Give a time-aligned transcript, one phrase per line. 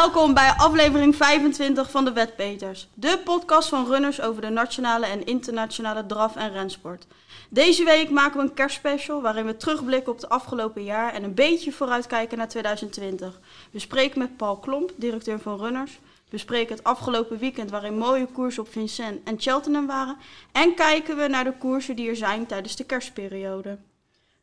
[0.00, 2.88] Welkom bij aflevering 25 van de Wetpeters.
[2.94, 7.06] De podcast van runners over de nationale en internationale draf- en rensport.
[7.50, 11.34] Deze week maken we een kerstspecial waarin we terugblikken op het afgelopen jaar en een
[11.34, 13.40] beetje vooruitkijken naar 2020.
[13.70, 15.98] We spreken met Paul Klomp, directeur van Runners.
[16.28, 20.16] We spreken het afgelopen weekend waarin mooie koersen op Vincennes en Cheltenham waren.
[20.52, 23.78] En kijken we naar de koersen die er zijn tijdens de kerstperiode.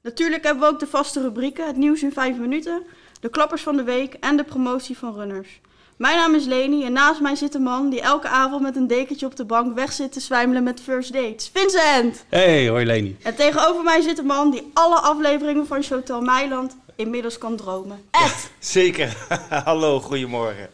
[0.02, 2.83] Natuurlijk hebben we ook de vaste rubrieken, het nieuws in 5 minuten,
[3.20, 5.59] de klappers van de week en de promotie van runners.
[5.98, 8.88] Mijn naam is Leni en naast mij zit een man die elke avond met een
[8.88, 11.49] dekentje op de bank weg zit te zwijmelen met first dates.
[11.53, 12.25] Vincent!
[12.30, 13.17] Hey, hoi Leni.
[13.23, 18.02] En tegenover mij zit een man die alle afleveringen van Hotel Meiland inmiddels kan dromen.
[18.11, 18.52] Ed!
[18.59, 19.17] Zeker.
[19.66, 20.70] Hallo, goedemorgen.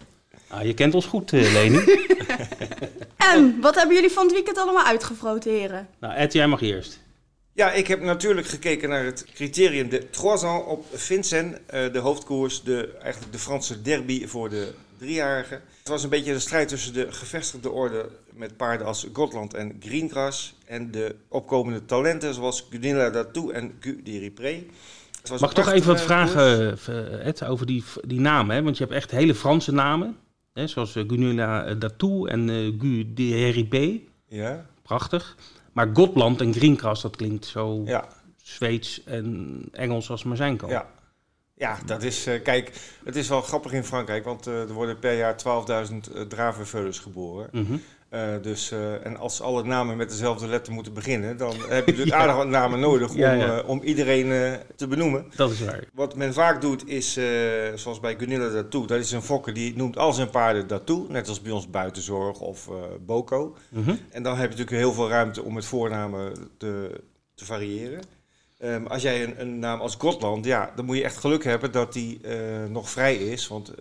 [0.48, 1.84] Ah, je kent ons goed, eh, Leni.
[3.34, 5.88] En wat hebben jullie van het weekend allemaal uitgevroten, heren?
[6.00, 7.00] nou, Ed, jij mag eerst.
[7.56, 11.60] Ja, ik heb natuurlijk gekeken naar het criterium de Trois ans op Vincennes.
[11.66, 15.62] eh, de hoofdkoers, de, eigenlijk de Franse derby voor de driejarigen.
[15.80, 19.78] Het was een beetje de strijd tussen de gevestigde orde met paarden als Gotland en
[19.80, 20.56] Greengrass.
[20.66, 24.64] En de opkomende talenten zoals Gunilla Datou en Gu de Ripré.
[25.22, 28.56] Het was Mag ik toch even wat prachtige vragen, eh, Ed, over die, die namen?
[28.56, 28.64] Hè?
[28.64, 30.18] Want je hebt echt hele Franse namen.
[30.54, 30.68] Hè?
[30.68, 34.00] Zoals Gunilla Datou en eh Gu de Heribé.
[34.28, 35.36] Ja, Prachtig.
[35.74, 38.08] Maar Gotland en Greengrass, dat klinkt zo ja.
[38.44, 40.70] Zweeds en Engels als het maar zijn kan.
[40.70, 40.88] Ja.
[41.56, 42.72] Ja, dat is, eh, kijk,
[43.06, 45.36] het is wel grappig in Frankrijk, want eh, er worden per jaar
[45.88, 47.50] 12.000 uh, dravenveulens geboren.
[47.52, 47.78] Mhm.
[48.14, 51.92] Eh, dus, eh, en als alle namen met dezelfde letter moeten beginnen, dan heb je
[51.92, 52.16] natuurlijk Ja.
[52.18, 53.58] aardig wat namen nodig om, Ja, ja.
[53.58, 55.26] eh, om iedereen te benoemen.
[55.36, 55.84] Dat is waar.
[55.94, 57.20] Wat men vaak doet is,
[57.76, 61.28] zoals bij Gunilla Datou, dat is een fokker die noemt al zijn paarden Datou, net
[61.28, 62.70] als bij ons Buitenzorg of
[63.06, 63.56] Boko.
[63.70, 63.96] Mhm.
[64.10, 67.02] En dan heb je natuurlijk heel veel ruimte om met voornamen te,
[67.36, 68.02] te variëren.
[68.60, 71.72] Ehm, als jij een, een naam als Gotland, ja, dan moet je echt geluk hebben
[71.72, 72.22] dat die
[72.70, 73.48] nog vrij is.
[73.48, 73.74] Want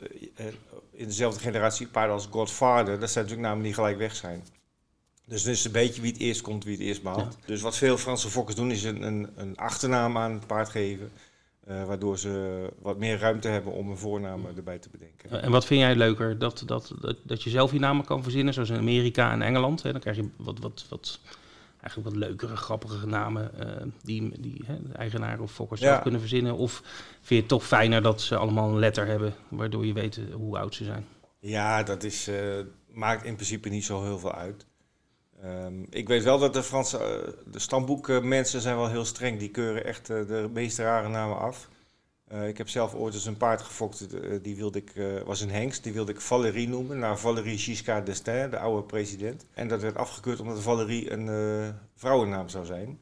[1.02, 4.44] in dezelfde generatie paarden als Godfather, dat zijn natuurlijk namen die gelijk weg zijn.
[5.26, 7.36] Dus het is een beetje wie het eerst komt, wie het eerst behaalt.
[7.46, 11.10] Dus wat veel Franse fokkers doen, is een, een, een achternaam aan het paard geven.
[11.66, 15.42] eh, waardoor ze wat meer ruimte hebben om een voornaam erbij te bedenken.
[15.42, 16.38] En wat vind jij leuker?
[16.38, 19.82] Dat, dat, dat, dat je zelf je namen kan verzinnen, zoals in Amerika en Engeland.
[19.82, 19.92] Hè?
[19.92, 21.20] Dan krijg je wat, wat, wat,
[21.82, 25.86] eigenlijk wat leukere, grappige namen eh, die, die hè, de eigenaren of fokkers Ja.
[25.88, 26.56] zelf kunnen verzinnen.
[26.56, 26.72] Of
[27.14, 30.34] vind je het toch fijner dat ze allemaal een letter hebben, waardoor je weet eh,
[30.34, 31.06] hoe oud ze zijn?
[31.38, 32.36] Ja, dat is, eh,
[32.88, 34.66] maakt in principe niet zo heel veel uit.
[35.42, 39.38] Ehm, ik weet wel dat de Franse eh, de stamboekmensen zijn wel heel streng.
[39.38, 41.68] Die keuren echt de meest rare namen af.
[42.32, 45.40] Eh, ik heb zelf ooit eens een paard gefokt, eh, die wilde ik, eh, was
[45.40, 49.46] een hengst, die wilde ik Valérie noemen, naar Valérie Giscard d'Estaing, de oude president.
[49.54, 52.98] En dat werd afgekeurd omdat Valérie een eh, vrouwennaam zou zijn.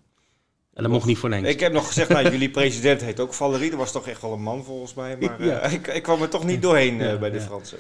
[0.75, 1.53] En dat mocht niet voor een hengst.
[1.53, 3.71] Ik heb nog gezegd, nou, jullie president heet ook Valérie.
[3.71, 5.17] Dat was toch echt wel een man volgens mij.
[5.21, 5.61] Maar Ja.
[5.61, 7.45] ik, ik kwam er toch niet doorheen Ja, bij de ja.
[7.45, 7.79] Fransen.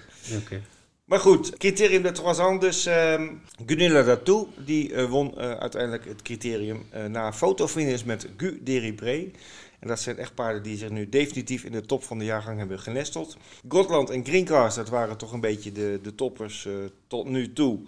[1.04, 2.60] Maar goed, criterium de Trois ans.
[2.60, 3.28] Dus ehm
[3.66, 9.30] Gunilla Datou, die won uiteindelijk het criterium na fotofinish met Gu Deribré.
[9.80, 12.58] En dat zijn echt paarden die zich nu definitief in de top van de jaargang
[12.58, 13.36] hebben genesteld.
[13.68, 16.72] Gotland en Greencars, dat waren toch een beetje de, de toppers eh,
[17.06, 17.78] tot nu toe.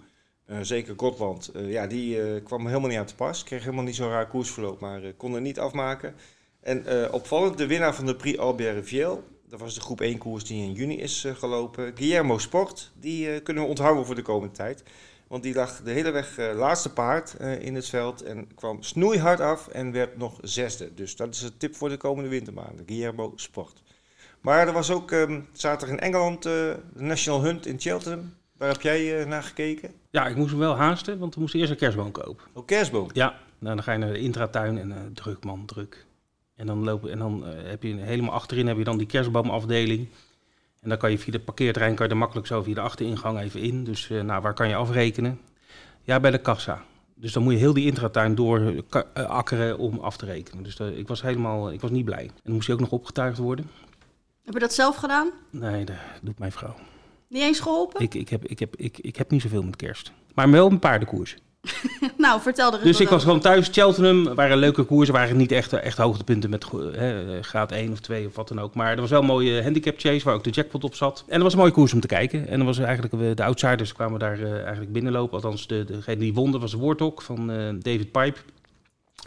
[0.45, 3.43] Eh, zeker Gotland, eh, ja, die kwam helemaal niet aan te pas.
[3.43, 6.15] Kreeg helemaal niet zo'n raar koersverloop, maar kon er niet afmaken.
[6.59, 10.43] En opvallend, de winnaar van de Prix Albert Riviel, dat was de groep 1 koers
[10.43, 11.91] die in juni is gelopen.
[11.95, 14.83] Guillermo Sport, die kunnen we onthouden voor de komende tijd.
[15.33, 18.83] Want die lag de hele weg eh, laatste paard eh, in het veld en kwam
[18.83, 20.93] snoeihard af en werd nog zesde.
[20.93, 23.81] Dus dat is een tip voor de komende wintermaanden, Guillermo Sport.
[24.41, 28.33] Maar er was ook ehm, zaterdag in Engeland eh, de National Hunt in Cheltenham.
[28.57, 29.91] Daar heb jij naar gekeken.
[30.09, 32.45] Ja, ik moest hem wel haasten, want we moesten eerst een kerstboom kopen.
[32.53, 33.09] Oh, kerstboom.
[33.13, 36.05] Ja, nou, dan ga je naar de intratuin en druk man, druk.
[36.55, 40.07] En dan, lopen, en dan heb je helemaal achterin heb je dan die kerstboomafdeling.
[40.83, 43.39] En dan kan je via de parkeerterrein kan je er makkelijk zo via de achteringang
[43.39, 43.83] even in.
[43.83, 45.39] Dus eh, nou, waar kan je afrekenen?
[46.01, 46.83] Ja, bij de kassa.
[47.15, 50.63] Dus dan moet je heel die intratuin door ka- eh, akkeren om af te rekenen.
[50.63, 52.23] Dus eh, ik was helemaal, ik was niet blij.
[52.23, 53.69] En dan moest hij ook nog opgetuigd worden.
[54.45, 55.29] Heb je dat zelf gedaan?
[55.49, 56.75] Nee, dat doet mijn vrouw.
[57.27, 58.01] Niet eens geholpen?
[58.01, 60.11] Ik, ik, heb, ik, heb, ik, ik heb niet zoveel met kerst.
[60.33, 61.35] Maar wel een paardenkoers.
[62.17, 63.69] Nou, vertel er eens Dus ik was gewoon thuis.
[63.71, 65.13] Cheltenham waren leuke koersen.
[65.13, 68.75] Waren niet echt, echt hoogtepunten met hè, graad 1 of 2 of wat dan ook.
[68.75, 71.23] Maar er was wel een mooie handicap chase waar ook de jackpot op zat.
[71.27, 72.47] En er was een mooie koers om te kijken.
[72.47, 75.35] En dan was eigenlijk eh, de outsiders kwamen daar eh, eigenlijk binnenlopen.
[75.35, 78.39] Althans, de, degene die won, dat was de Warthog van eh, David Pipe.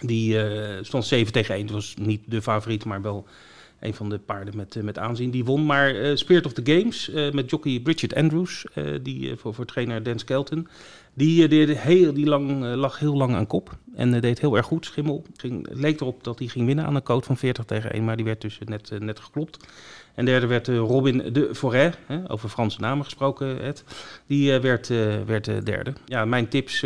[0.00, 1.66] Die eh, stond 7 tegen 1.
[1.66, 3.26] Dat was niet de favoriet, maar wel
[3.80, 5.66] Een van de paarden met, eh, met aanzien die won.
[5.66, 9.54] Maar eh, Spirit of the Games eh, met jockey Bridget Andrews, eh, die, eh, voor,
[9.54, 10.68] voor trainer Dan Skelton.
[11.16, 14.40] Die, eh, deed heel, die lang, eh, lag heel lang aan kop en eh, deed
[14.40, 14.84] heel erg goed.
[14.84, 17.92] Schimmel ging, het leek erop dat hij ging winnen aan een coat van 40 tegen
[17.92, 19.66] 1, maar die werd dus net, net geklopt.
[20.14, 21.96] En derde werd Robin de Forêt,
[22.28, 23.74] over Franse namen gesproken.
[24.26, 24.88] Die werd,
[25.26, 25.92] werd derde.
[26.06, 26.80] Ja, mijn tips,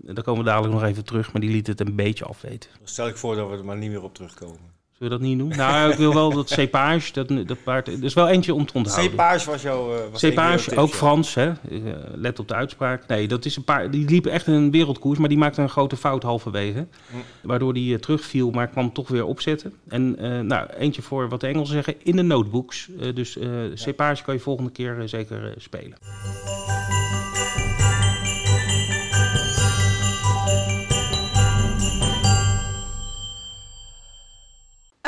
[0.00, 2.70] daar komen we dadelijk nog even terug, maar die liet het een beetje afweten.
[2.84, 4.79] Stel ik voor dat we er maar niet meer op terugkomen.
[5.00, 5.58] Zullen we dat niet doen?
[5.66, 8.74] Nou, ik wil wel dat cepage, dat, dat paard, er is wel eentje om te
[8.74, 9.10] onthouden.
[9.10, 9.96] Cepage was jouw...
[9.96, 10.88] eh, was Cepage, ook.
[10.94, 11.48] Frans, hè?
[11.48, 11.78] Eh,
[12.14, 13.06] let op de uitspraak.
[13.06, 15.96] Nee, dat is een paar, die liep echt een wereldkoers, maar die maakte een grote
[15.96, 16.86] fout halverwege.
[17.10, 17.16] Hm.
[17.42, 19.72] Waardoor die eh, terugviel, maar kwam toch weer opzetten.
[19.88, 20.16] En
[20.46, 22.88] nou, eentje voor wat de Engelsen zeggen, in de notebooks.
[23.14, 25.96] Dus eh Cepage kan je volgende keer zeker spelen.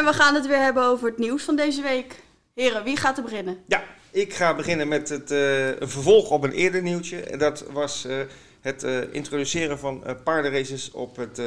[0.03, 2.23] En we gaan het weer hebben over het nieuws van deze week.
[2.55, 3.59] Heren, wie gaat er beginnen?
[3.67, 7.21] Ja, ik ga beginnen met het, eh, een vervolg op een eerder nieuwtje.
[7.21, 8.17] En dat was eh,
[8.61, 11.47] het eh, introduceren van eh, paardenraces op het eh,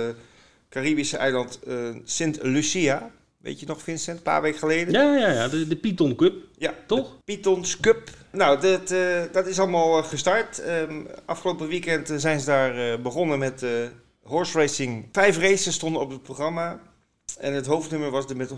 [0.69, 3.11] Caribische eiland eh Sint Lucia.
[3.37, 4.17] Weet je nog, Vincent?
[4.17, 4.93] Een paar weken geleden.
[4.93, 7.23] Ja, ja, ja, de, de Python Cup, Ja, toch?
[7.25, 8.09] Pythons Cup.
[8.31, 10.59] Nou, dat, eh, dat is allemaal gestart.
[10.59, 13.69] Ehm, afgelopen weekend zijn ze daar eh, begonnen met eh,
[14.23, 15.09] horse racing.
[15.11, 16.79] Vijf races stonden op het programma.
[17.37, 18.55] En het hoofdnummer was er met 150.000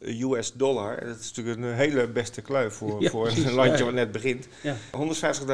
[0.00, 0.98] US dollar.
[0.98, 3.84] En dat is natuurlijk een hele beste kluif voor, Ja, voor precies, een landje ja,
[3.84, 4.48] wat net begint.
[4.62, 4.76] Ja.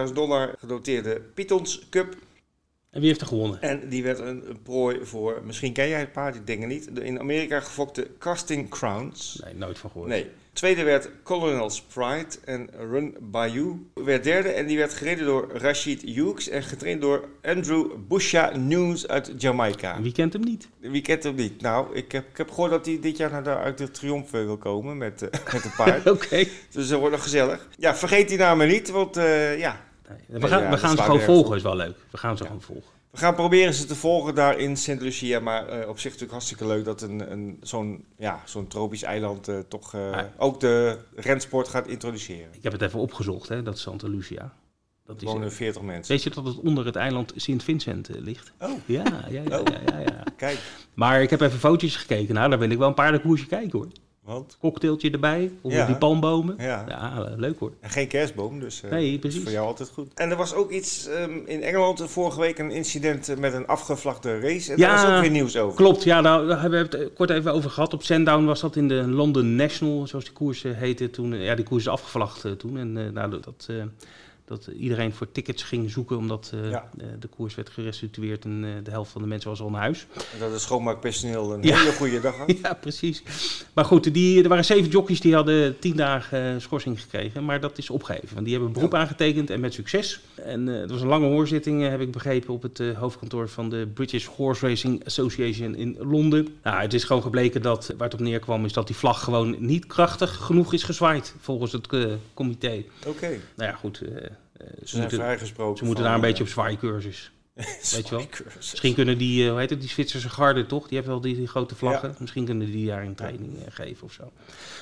[0.08, 2.16] 150.000 dollar gedoteerde Pythons Cup.
[2.90, 3.62] En wie heeft er gewonnen?
[3.62, 6.68] En die werd een, een prooi voor, misschien ken jij het paard, ik denk het
[6.68, 6.94] niet.
[6.94, 9.40] De in Amerika gefokte Casting Crowns.
[9.44, 10.08] Nee, nooit van gehoord.
[10.08, 10.30] Nee.
[10.56, 16.02] Tweede werd Colonel's Pride en Run Bayou werd derde en die werd gereden door Rashid
[16.02, 20.00] Hughes en getraind door Andrew Busha News uit Jamaica.
[20.00, 20.68] Wie kent hem niet?
[20.78, 21.60] Wie kent hem niet?
[21.60, 24.30] Nou, ik heb, ik heb gehoord dat hij dit jaar naar de, uit de Triomf
[24.30, 26.10] wil komen met, eh, met een paard.
[26.10, 26.44] Oké.
[26.70, 27.68] dus dat wordt nog gezellig.
[27.78, 30.96] Ja, vergeet die namen niet, want eh, ja, Nee, We Nee, gaan, ja, we gaan
[30.96, 31.96] ze gewoon volgen, is wel leuk.
[32.10, 32.48] We gaan ze Ja.
[32.48, 32.90] gewoon volgen.
[33.16, 35.40] We gaan proberen ze te volgen daar in Sint Lucia.
[35.40, 39.48] Maar eh, op zich natuurlijk hartstikke leuk dat een, een, zo'n ja, zo'n tropisch eiland
[39.48, 42.48] eh, toch eh, ook de rensport gaat introduceren.
[42.52, 44.52] Ik heb het even opgezocht, hè, dat Santa Lucia.
[45.04, 46.14] Dat Er is, wonen 40 mensen.
[46.14, 48.52] weet je dat het onder het eiland Sint-Vincent ligt?
[48.60, 48.70] Oh.
[48.86, 50.24] Ja, ja, ja, ja, ja, ja.
[50.36, 50.58] Kijk,
[50.94, 52.34] Maar ik heb even fotootjes gekeken.
[52.34, 53.88] Nou, daar wil ik wel een paardenkoersje kijken hoor.
[54.26, 55.86] Want Cocktailtje erbij, onder Ja.
[55.86, 56.54] die palmbomen.
[56.58, 56.84] ja.
[56.88, 57.72] Ja, leuk hoor.
[57.80, 59.42] En geen kerstboom, dus eh, Nee, is precies.
[59.42, 60.08] voor jou altijd goed.
[60.14, 63.52] En er was ook iets ehm, in Engeland eh, vorige week een incident eh, met
[63.54, 64.72] een afgevlakte race.
[64.72, 65.76] En Ja, daar is ook weer nieuws over.
[65.76, 67.92] Klopt, ja, nou, daar hebben we het kort even over gehad.
[67.94, 71.10] Op Sandown was dat in de London National, zoals die koers heette.
[71.10, 72.78] Toen, ja, die koers is afgevlacht toen.
[72.78, 73.68] En eh, nou, dat,
[74.46, 76.90] dat iedereen voor tickets ging zoeken, omdat eh, Ja.
[76.98, 79.80] eh, de koers werd gerestitueerd en eh, de helft van de mensen was al naar
[79.80, 80.06] huis.
[80.32, 81.78] En dat het schoonmaakpersoneel een Ja.
[81.78, 82.52] hele goede dag had.
[82.62, 83.22] Ja, precies.
[83.72, 87.44] Maar goed, die, er waren zeven jockeys die hadden tien dagen eh, schorsing gekregen.
[87.44, 88.28] Maar dat is opgegeven.
[88.34, 90.20] Want die hebben beroep aangetekend en met succes.
[90.34, 94.26] En het was een lange hoorzitting, heb ik begrepen, op het hoofdkantoor van de British
[94.26, 96.48] Horse Racing Association in Londen.
[96.62, 99.56] Nou, het is gewoon gebleken dat, waar het op neerkwam, is dat die vlag gewoon
[99.58, 101.34] niet krachtig genoeg is gezwaaid.
[101.40, 101.88] Volgens het
[102.34, 102.84] comité.
[103.06, 104.02] Oké, Nou ja, goed.
[104.58, 105.78] Eh, eh, ze zijn moeten, vrijgesproken.
[105.78, 107.30] ze moeten daar een eh, beetje op zwaaicursus.
[107.94, 108.26] weet je wel.
[108.30, 108.70] cursus.
[108.70, 110.88] Misschien kunnen die, eh, hoe heet het, die Zwitserse garde toch?
[110.88, 112.14] Die hebben wel die, die grote vlaggen.
[112.18, 114.32] Misschien kunnen die daar een training eh, geven of zo.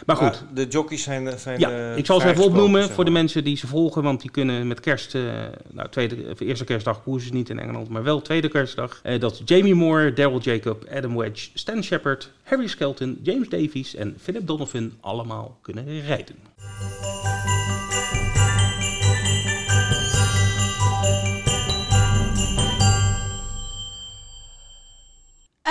[0.06, 2.84] Maar goed, Maar de jockeys zijn, eh, zijn ja, eh, ik zal ze even opnoemen
[2.84, 4.02] zeg voor de mensen die ze volgen.
[4.02, 5.22] Want die kunnen met kerst, eh,
[5.70, 9.00] nou, tweede, of eerste kerstdag koersen niet in Engeland, maar wel tweede kerstdag.
[9.02, 14.16] Eh, dat Jamie Moore, Daryl Jacob, Adam Wedge, Stan Shepard, Harry Skelton, James Davies en
[14.22, 16.36] Philip Donovan allemaal kunnen rijden.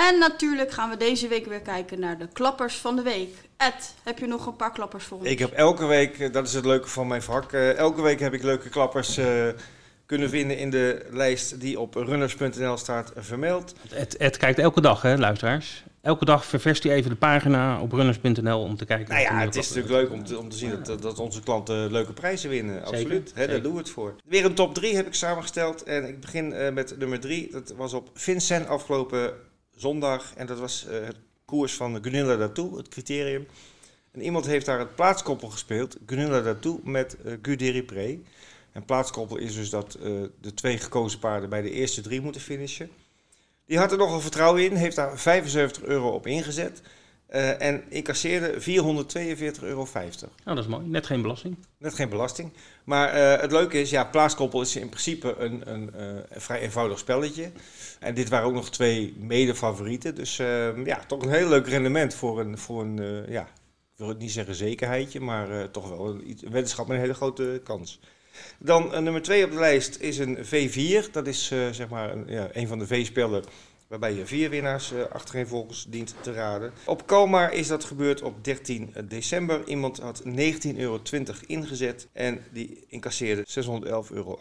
[0.08, 3.30] En natuurlijk gaan we deze week weer kijken naar de klappers van de week.
[3.56, 5.28] Ed, heb je nog een paar klappers voor ons?
[5.28, 8.20] Ik heb elke week, eh, dat is het leuke van mijn vak, eh, elke week
[8.20, 9.48] heb ik leuke klappers eh,
[10.06, 13.74] kunnen vinden in de lijst die op runners.nl staat vermeld.
[13.90, 15.84] Ed, Ed kijkt elke dag, hè, luisteraars.
[16.00, 19.08] Elke dag ververst hij even de pagina op runners.nl om te kijken.
[19.08, 21.92] Nou ja, het is natuurlijk leuk om te, om te zien dat, dat onze klanten
[21.92, 22.84] leuke prijzen winnen.
[22.84, 24.14] Absoluut, hè, daar doen we het voor.
[24.24, 27.48] Weer een top 3 heb ik samengesteld en ik begin eh, met nummer 3.
[27.50, 29.32] Dat was op Vincent afgelopen
[29.76, 33.46] zondag en dat was eh, het koers van Gunilla Daartoe, het criterium.
[34.10, 38.18] En iemand heeft daar het plaatskoppel gespeeld, Gunilla Daartoe, met uh, Guderi Pre.
[38.72, 42.40] En plaatskoppel is dus dat eh, de twee gekozen paarden bij de eerste drie moeten
[42.40, 42.90] finishen.
[43.66, 46.82] Die had er nogal vertrouwen in, heeft daar 75 euro op ingezet.
[47.34, 49.86] Eh, en incasseerde 442,50 euro.
[49.94, 50.86] Nou, dat is mooi.
[50.86, 51.56] Net geen belasting.
[51.78, 52.52] Net geen belasting.
[52.84, 56.60] Maar eh, het leuke is, ja, plaatskoppel is in principe een, een, eh, een vrij
[56.60, 57.50] eenvoudig spelletje.
[58.00, 60.14] En dit waren ook nog twee mede-favorieten.
[60.14, 63.48] Dus eh, ja, toch een heel leuk rendement voor een, voor een, ja,
[63.96, 68.00] wil het niet zeggen zekerheidje, maar toch wel een, weddenschap met een hele grote kans.
[68.58, 71.10] Dan nummer 2 op de lijst is een V4.
[71.10, 73.44] Dat is zeg maar een, ja, een van de V-spellen
[73.88, 76.72] waarbij je vier winnaars eh achtereenvolgens dient te raden.
[76.84, 79.66] Op Kalmar is dat gebeurd op 13 december.
[79.66, 80.32] Iemand had 19,20
[80.76, 81.00] euro
[81.46, 84.38] ingezet en die incasseerde 611,48 euro.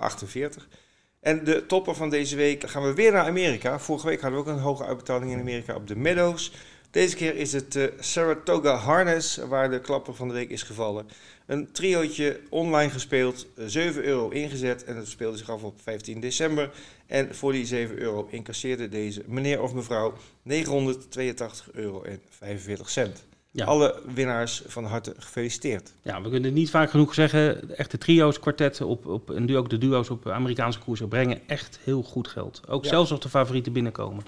[1.20, 3.80] En de topper van deze week gaan we weer naar Amerika.
[3.80, 6.52] Vorige week hadden we ook een hoge uitbetaling in Amerika op de Meadows.
[6.92, 11.08] Deze keer is het eh, Saratoga Harness waar de klapper van de week is gevallen.
[11.46, 16.20] Een triootje online gespeeld, eh, 7 euro ingezet en het speelde zich af op 15
[16.20, 16.72] december.
[17.08, 23.24] En voor die 7 euro incasseerde deze meneer of mevrouw 982 euro en 45 cent.
[23.52, 23.66] Ja.
[23.66, 25.94] Alle winnaars van harte gefeliciteerd.
[26.02, 27.68] Ja, we kunnen niet vaak genoeg zeggen.
[27.68, 31.42] de Echte trio's, kwartetten op, op, en nu ook de duo's op Amerikaanse koersen brengen
[31.48, 32.62] echt heel goed geld.
[32.68, 32.90] Ook Ja.
[32.90, 34.24] zelfs als de favorieten binnenkomen.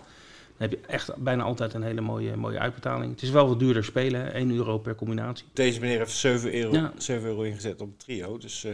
[0.58, 3.12] Dan heb je echt bijna altijd een hele mooie, mooie uitbetaling.
[3.12, 5.46] Het is wel wat duurder spelen, hè, 1 euro per combinatie.
[5.54, 6.92] Deze meneer heeft 7 euro, Ja.
[6.98, 8.38] 7 euro ingezet op het trio.
[8.38, 8.72] Dus, eh,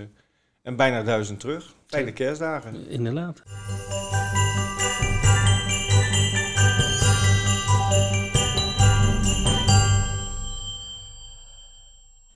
[0.61, 1.73] en bijna 1000 terug.
[1.87, 2.89] Fijne kerstdagen.
[2.89, 3.43] Inderdaad.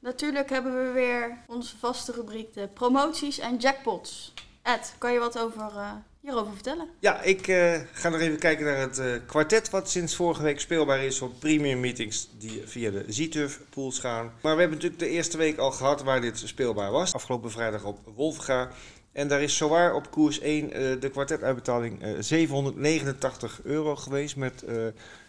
[0.02, 4.34] Natuurlijk hebben we weer onze vaste rubriek de promoties en jackpots.
[4.62, 5.92] Ed, kan je wat over, eh,
[6.26, 6.88] hierover vertellen?
[7.00, 10.60] Ja, ik eh, ga nog even kijken naar het eh, kwartet wat sinds vorige week
[10.60, 14.26] speelbaar is op premium meetings die via de Z-Turf pools gaan.
[14.42, 17.14] Maar we hebben natuurlijk de eerste week al gehad waar dit speelbaar was.
[17.14, 18.70] Afgelopen vrijdag op Wolfga.
[19.12, 24.64] En daar is zowaar op koers 1 eh, de kwartetuitbetaling eh 789 euro geweest met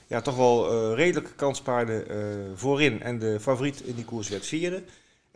[0.06, 2.06] ja, toch wel redelijke kanspaarden
[2.54, 3.02] voorin.
[3.02, 4.82] En de favoriet in die koers werd vierde.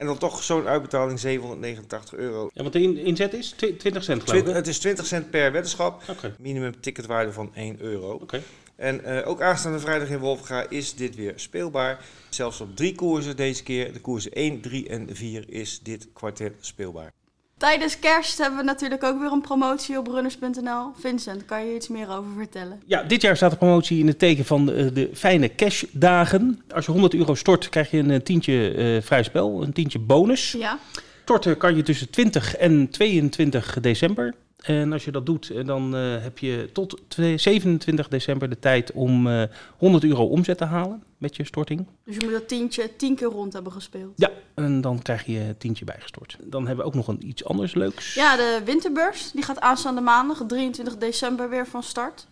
[0.01, 2.51] En dan toch zo'n uitbetaling 789 euro.
[2.53, 4.55] Ja, want de in- inzet is twi- 20 cent geloof ik.
[4.55, 6.03] Het is 20 cent per weddenschap.
[6.09, 8.13] Oké, Minimum ticketwaarde van 1 euro.
[8.13, 8.43] oké.
[8.77, 12.05] En eh, ook aanstaande vrijdag in Wolfga is dit weer speelbaar.
[12.29, 13.93] Zelfs op drie koersen deze keer.
[13.93, 17.13] De koersen 1, 3 en 4 is dit kwartet speelbaar.
[17.61, 20.93] Tijdens kerst hebben we natuurlijk ook weer een promotie op runners.nl.
[20.99, 22.83] Vincent, kan je iets meer over vertellen?
[22.87, 26.63] Ja, dit jaar staat de promotie in het teken van de, de fijne cashdagen.
[26.75, 29.99] Als je 100 euro stort, krijg je een eh, tientje eh, vrij spel, een tientje
[29.99, 30.53] bonus.
[30.53, 30.79] Ja,
[31.23, 34.35] Storten kan je tussen 20 en 22 december.
[34.61, 38.59] En als je dat doet, eh, dan eh, heb je tot twee- 27 december de
[38.59, 39.43] tijd om eh
[39.79, 41.87] 100 euro omzet te halen met je storting.
[42.05, 44.13] dus je moet dat tientje tien keer rond hebben gespeeld.
[44.17, 46.37] Ja, en dan krijg je tientje bijgestort.
[46.43, 48.15] Dan hebben we ook nog een, iets anders leuks.
[48.15, 52.27] Ja, de winterbeurs die gaat aanstaande maandag, 23 december, weer van start.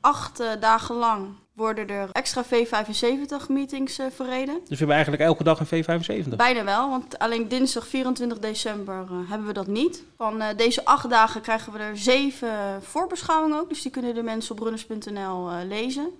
[0.00, 4.54] Acht eh, dagen lang worden er extra V75 meetings eh, verreden.
[4.54, 6.36] Dus we hebben eigenlijk elke dag een V75.
[6.36, 10.04] Bijna wel, want alleen dinsdag 24 december eh, hebben we dat niet.
[10.16, 13.68] Van deze acht dagen krijgen we er zeven voorbeschouwingen ook.
[13.68, 16.10] Dus die kunnen de mensen op runners.nl lezen.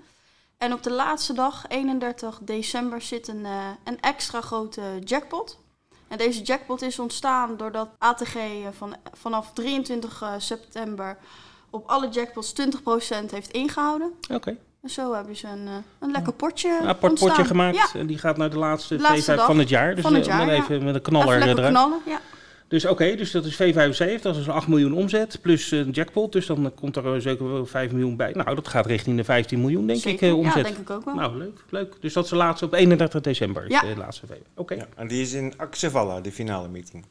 [0.59, 3.47] En op de laatste dag, 31 december, zit een,
[3.85, 5.59] een extra grote jackpot.
[6.09, 8.37] En deze jackpot is ontstaan doordat ATG
[8.71, 11.19] van, vanaf 23 eh, september
[11.71, 14.13] op alle jackpots 20% heeft ingehouden.
[14.33, 17.29] Oké, En zo hebben ze een, eh, een lekker potje een apart ontstaan.
[17.31, 17.77] potje gemaakt.
[17.77, 19.95] Ja, En die gaat naar de laatste, Laatste V5 dag van het jaar.
[19.95, 21.73] Dus van het eh, jaar, even met een even knaller lekker eruit.
[21.75, 21.99] knallen.
[22.07, 22.21] Ja.
[22.69, 26.33] Dus oké, dus dat is V75, dat is een 8 miljoen omzet, plus een jackpot.
[26.33, 28.33] Dus dan komt er eh, zeker wel 5 miljoen bij.
[28.33, 30.27] Nou, dat gaat richting de 15 miljoen, denk Zeker.
[30.29, 30.55] ik, eh, omzet.
[30.55, 31.15] Ja, denk ik ook wel.
[31.15, 31.95] Nou, leuk, leuk.
[32.01, 33.81] Dus dat is de laatste op 31 december, is Ja.
[33.81, 34.31] de laatste V.
[34.55, 34.75] Oké.
[34.75, 37.05] Ja, en die is in Axevalla, de finale meeting.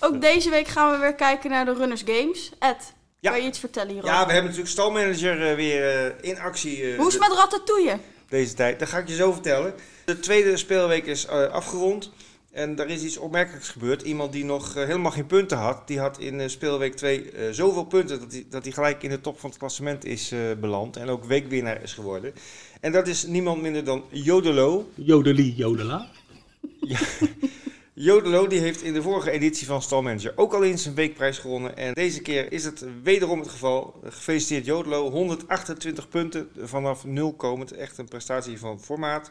[0.00, 2.50] Ook deze week gaan we weer kijken naar de Runners Games.
[2.58, 3.30] Ed, Ja.
[3.30, 4.14] kan je iets vertellen hierover?
[4.14, 7.38] Ja, we hebben natuurlijk stalmanager eh, weer eh, in actie eh, Hoe is het met
[7.38, 7.98] Ratatouille?
[8.28, 8.78] deze tijd.
[8.78, 9.74] Dat ga ik je zo vertellen.
[10.04, 12.10] De tweede speelweek is afgerond.
[12.52, 14.02] En daar is iets opmerkelijks gebeurd.
[14.02, 18.20] Iemand die nog helemaal geen punten had, die had in speelweek 2 eh, zoveel punten
[18.20, 20.96] dat hij, dat hij gelijk in de top van het klassement is beland.
[20.96, 22.34] En ook weekwinnaar is geworden.
[22.80, 24.88] En dat is niemand minder dan Jodelo.
[24.94, 26.08] Jodelie, jodela.
[28.02, 31.76] Jodelo die heeft in de vorige editie van Stalmanager ook al eens een weekprijs gewonnen.
[31.76, 34.00] En deze keer is het wederom het geval.
[34.04, 37.72] Gefeliciteerd Jodelo, 128 punten vanaf 0 komend.
[37.72, 39.30] Echt een prestatie van formaat.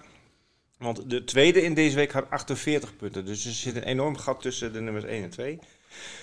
[0.78, 3.26] Want de tweede in deze week had 48 punten.
[3.26, 5.60] Dus er zit een enorm gat tussen de nummers 1 en 2.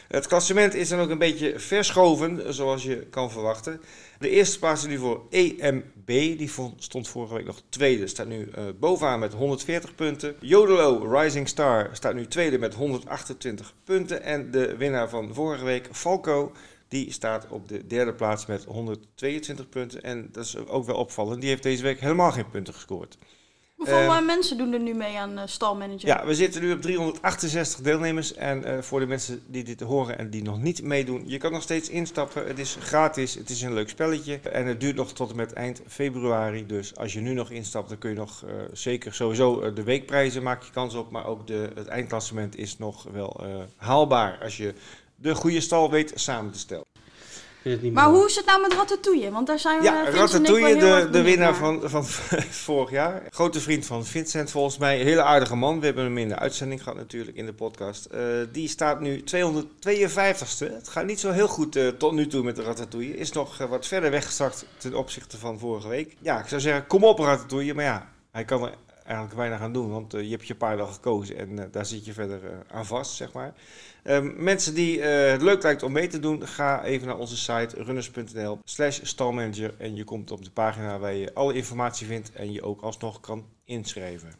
[0.08, 3.80] Het klassement is dan ook een beetje verschoven, zoals je kan verwachten.
[4.18, 6.06] De eerste plaats is nu voor EMB.
[6.06, 8.06] Die stond vorige week nog tweede.
[8.06, 10.36] Staat nu eh, bovenaan met 140 punten.
[10.40, 14.22] Jodelo Rising Star staat nu tweede met 128 punten.
[14.22, 16.52] En de winnaar van vorige week, Falco,
[16.88, 20.02] die staat op de derde plaats met 122 punten.
[20.02, 21.40] En dat is ook wel opvallend.
[21.40, 23.18] Die heeft deze week helemaal geen punten gescoord.
[23.76, 26.08] Hoeveel Eh, eh, mensen doen er nu mee aan eh, stalmanager?
[26.08, 28.34] Ja, we zitten nu op 368 deelnemers.
[28.34, 31.52] En eh, voor de mensen die dit horen en die nog niet meedoen, je kan
[31.52, 32.46] nog steeds instappen.
[32.46, 34.40] Het is gratis, het is een leuk spelletje.
[34.40, 36.66] En het duurt nog tot en met eind februari.
[36.66, 40.42] Dus als je nu nog instapt, dan kun je nog eh, zeker sowieso de weekprijzen
[40.42, 41.10] maak je kans op.
[41.10, 43.44] Maar ook de, het eindklassement is nog wel
[43.76, 44.74] haalbaar als je
[45.16, 46.95] de goede stal weet samen te stellen.
[47.66, 49.30] Ik vind het niet Maar meer- hoe is het nou met Ratatouille?
[49.30, 51.54] Want daar zijn we Ja, eh, Ratatouille, de, de winnaar naar.
[51.54, 52.04] van, van
[52.66, 53.22] vorig jaar.
[53.30, 54.98] Grote vriend van Vincent volgens mij.
[54.98, 55.78] Hele aardige man.
[55.80, 58.04] We hebben hem in de uitzending gehad natuurlijk in de podcast.
[58.04, 58.20] Eh,
[58.52, 60.72] die staat nu 252ste.
[60.72, 63.16] Het gaat niet zo heel goed eh, tot nu toe met de Ratatouille.
[63.16, 66.16] Is nog eh, wat verder weggestart ten opzichte van vorige week.
[66.20, 67.74] Ja, ik zou zeggen, kom op Ratatouille.
[67.74, 68.74] Maar ja, hij kan er
[69.06, 69.90] eigenlijk weinig aan doen.
[69.90, 72.76] Want eh, je hebt je paard al gekozen en eh, daar zit je verder eh,
[72.76, 73.54] aan vast, zeg maar.
[74.02, 77.82] Ehm, mensen die het leuk lijkt om mee te doen, ga even naar onze site
[77.82, 82.52] runners.nl slash stalmanager en je komt op de pagina waar je alle informatie vindt en
[82.52, 84.32] je ook alsnog kan inschrijven.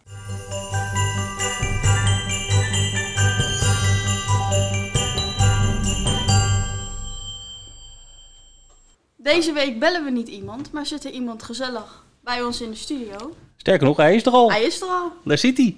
[9.17, 12.77] Deze week bellen we niet iemand, maar zit er iemand gezellig bij ons in de
[12.77, 13.35] studio.
[13.57, 14.51] Sterker nog, hij is er al.
[14.51, 15.13] Hij is er al.
[15.25, 15.77] Daar zit hij.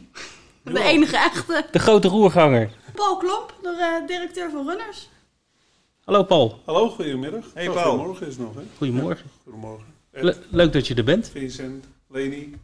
[0.63, 1.65] De enige echte.
[1.73, 2.71] De grote roerganger.
[2.95, 3.69] Paul Klomp, de
[4.01, 5.09] eh, directeur van Runners.
[6.05, 6.61] Hallo Paul.
[6.65, 7.45] Hallo, goedemiddag.
[7.55, 7.91] Hey, Oh, Paul.
[7.91, 8.61] Goedemorgen is het nog, hè?
[8.77, 9.27] Goedemorgen.
[9.45, 9.87] Goedemorgen.
[10.13, 11.29] Ed, Le- leuk dat je er bent.
[11.33, 12.55] Vincent, Leni.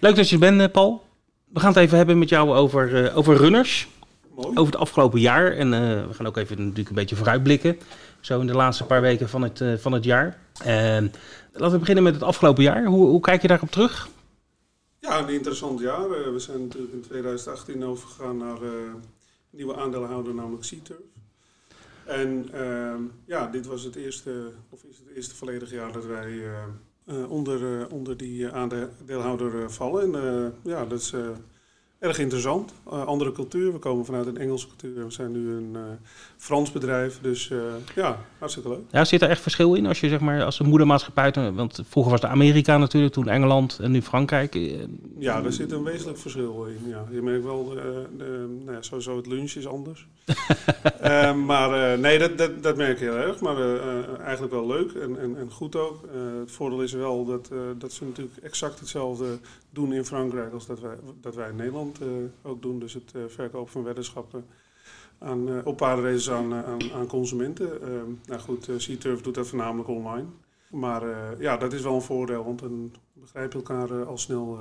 [0.00, 1.04] Leuk dat je er bent, eh, Paul.
[1.52, 3.88] We gaan het even hebben met jou over, eh, over runners.
[4.34, 4.48] Mooi.
[4.48, 5.52] Over het afgelopen jaar.
[5.52, 7.78] En eh, we gaan ook even natuurlijk een beetje vooruitblikken.
[8.20, 10.38] Zo in de laatste paar weken van het, eh, van het jaar.
[11.52, 12.84] En laten we beginnen met het afgelopen jaar.
[12.84, 14.08] Hoe, hoe kijk je daarop terug?
[14.98, 16.10] Ja, een interessant jaar.
[16.10, 18.70] Eh, we zijn natuurlijk in 2018 overgegaan naar eh,
[19.50, 20.98] nieuwe aandeelhouder, namelijk Seaturf.
[22.04, 26.44] En ehm, ja, dit was het eerste, of is het eerste volledige jaar dat wij
[27.04, 30.14] eh, onder, onder die aandeelhouder vallen.
[30.14, 31.14] En ja, dat is
[31.98, 32.72] erg interessant.
[32.84, 33.72] Andere cultuur.
[33.72, 35.04] We komen vanuit een Engelse cultuur.
[35.04, 35.76] We zijn nu een
[36.42, 37.18] Frans bedrijf.
[37.20, 37.58] Dus eh,
[37.94, 38.80] ja, hartstikke leuk.
[38.90, 42.12] Ja, zit er echt verschil in als je zeg maar als een moedermaatschappij, want vroeger
[42.12, 44.54] was het Amerika natuurlijk, toen Engeland en nu Frankrijk.
[44.54, 44.78] Eh,
[45.18, 46.88] Ja, daar zit een wezenlijk verschil in.
[46.88, 47.04] Ja.
[47.10, 50.06] Je merkt wel, de, de, nou ja, sowieso het lunch is anders.
[51.00, 53.40] Eh, maar eh, nee, dat, dat, dat merk je heel erg.
[53.40, 56.02] Maar eh, eh, eigenlijk wel leuk en, en, en goed ook.
[56.14, 59.38] Eh, het voordeel is wel dat, eh, dat ze natuurlijk exact hetzelfde
[59.70, 62.06] doen in Frankrijk als dat wij, dat wij in Nederland eh,
[62.42, 62.78] ook doen.
[62.78, 64.44] Dus het eh, verkopen van weddenschappen
[65.22, 67.82] aan, eh, op eh, aan, aan consumenten.
[67.82, 67.88] Eh,
[68.26, 70.26] nou goed, uh, Seaturf doet dat voornamelijk online.
[70.72, 74.18] Maar eh, ja, dat is wel een voordeel, want dan begrijp je elkaar eh, al
[74.18, 74.58] snel.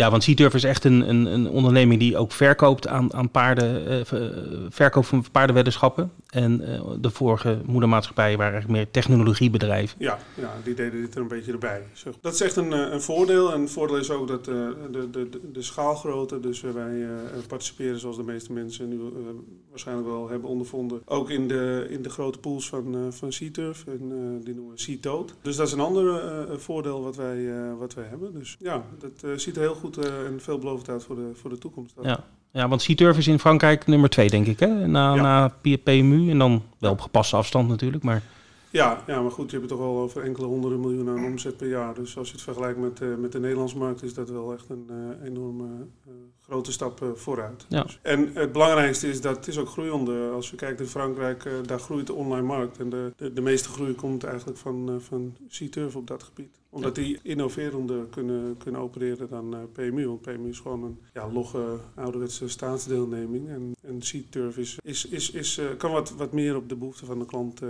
[0.00, 3.86] Ja, want Seaturf is echt een, een, een onderneming die ook verkoopt aan, aan paarden,
[3.86, 4.00] eh,
[4.68, 6.12] verkoop van paardenweddenschappen.
[6.30, 9.96] En eh, de vorige moedermaatschappijen waren eigenlijk meer technologiebedrijven.
[9.98, 11.82] Ja, ja, die deden dit er een beetje erbij.
[12.20, 13.52] Dat is echt een, een voordeel.
[13.52, 17.06] En het voordeel is ook dat de, de, de, de schaalgrootte, dus wij
[17.46, 19.00] participeren zoals de meeste mensen nu
[19.70, 23.84] waarschijnlijk wel hebben ondervonden, ook in de, in de grote pools van, van Seaturf.
[23.86, 25.34] En die noemen we Seatoad.
[25.42, 26.20] Dus dat is een ander
[26.60, 28.32] voordeel wat wij, wat wij hebben.
[28.32, 31.58] Dus ja, dat ziet er heel goed eh, en veelbelovend uit voor de, voor de
[31.58, 31.94] toekomst.
[32.02, 32.24] Ja.
[32.52, 34.86] Ja, want Seaturf is in Frankrijk nummer twee, denk ik, hè?
[34.86, 35.22] Na, Ja.
[35.22, 38.22] na PMU en dan wel op gepaste afstand natuurlijk, maar...
[38.70, 41.56] Ja, ja, maar goed, je hebt het toch wel over enkele honderden miljoenen aan omzet
[41.56, 41.94] per jaar.
[41.94, 44.68] Dus als je het vergelijkt met, eh, met de Nederlandse markt, is dat wel echt
[44.68, 45.66] een eh, enorme
[46.50, 47.66] grote stap eh, vooruit.
[47.68, 47.86] Ja.
[48.02, 50.30] En het belangrijkste is dat het is ook groeiende.
[50.32, 52.78] Als je kijkt in Frankrijk, eh, daar groeit de online markt.
[52.78, 56.58] En de, de, de meeste groei komt eigenlijk van, eh van C-Turf op dat gebied.
[56.72, 60.06] Omdat die innoverender kunnen, kunnen opereren dan eh, PMU.
[60.06, 63.48] Want PMU is gewoon een ja, logge ouderwetse staatsdeelneming.
[63.48, 67.18] En, en C-Turf is, is, is, is, kan wat, wat meer op de behoeften van
[67.18, 67.60] de klant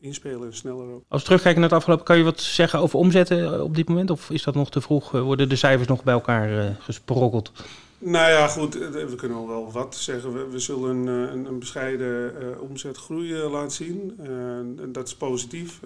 [0.00, 1.02] inspelen en sneller ook.
[1.08, 4.10] Als we terugkijken naar het afgelopen, kan je wat zeggen over omzetten op dit moment?
[4.10, 5.10] Of is dat nog te vroeg?
[5.10, 7.52] Worden de cijfers nog bij elkaar gesprokkeld?
[8.00, 10.32] Nou ja, goed, eh, we kunnen al wel wat zeggen.
[10.32, 14.14] We, we zullen eh, een, een bescheiden eh, omzetgroei laten zien.
[14.18, 15.80] En dat is positief.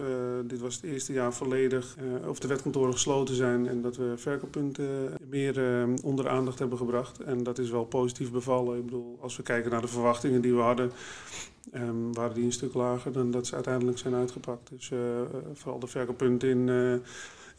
[0.44, 1.96] Dit was het eerste jaar volledig
[2.26, 7.20] of de wetkantoren gesloten zijn en dat we verkooppunten meer onder de aandacht hebben gebracht.
[7.20, 8.78] En dat is wel positief bevallen.
[8.78, 10.92] Ik bedoel, als we kijken naar de verwachtingen die we hadden,
[11.72, 14.70] ehm, waren die een stuk lager dan dat ze uiteindelijk zijn uitgepakt.
[14.70, 14.90] Dus
[15.52, 16.68] vooral de verkooppunten in...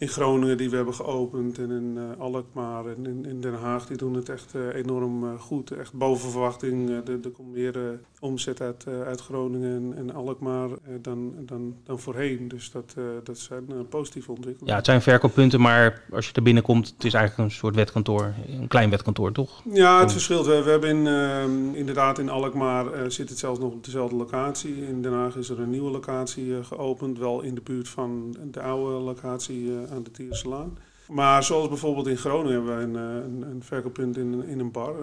[0.04, 3.98] in Groningen die we hebben geopend en in eh, Alkmaar en in, Den Haag, die
[3.98, 5.72] doen het echt eh, enorm eh, goed.
[5.72, 6.90] Echt boven verwachting.
[6.90, 12.48] Er, komt meer omzet uit, eh, uit Groningen en, Alkmaar eh, dan, dan, dan voorheen.
[12.48, 14.76] Dus dat, eh, dat zijn positieve Ja, ontwikkelingen.
[14.76, 18.34] het zijn verkooppunten, maar als je er binnenkomt, het is eigenlijk een soort wetkantoor.
[18.48, 19.62] Een klein wetkantoor, toch?
[19.72, 20.46] Ja, het verschilt.
[20.46, 24.16] We, we hebben in, ehm, inderdaad in Alkmaar eh, zit het zelfs nog op dezelfde
[24.16, 24.88] locatie.
[24.88, 28.62] In Den Haag is er een nieuwe locatie geopend, wel in de buurt van de
[28.62, 30.78] oude locatie aan de Tierselaan.
[31.08, 34.96] Maar zoals bijvoorbeeld in Groningen hebben wij een, een, een verkooppunt in, in een bar.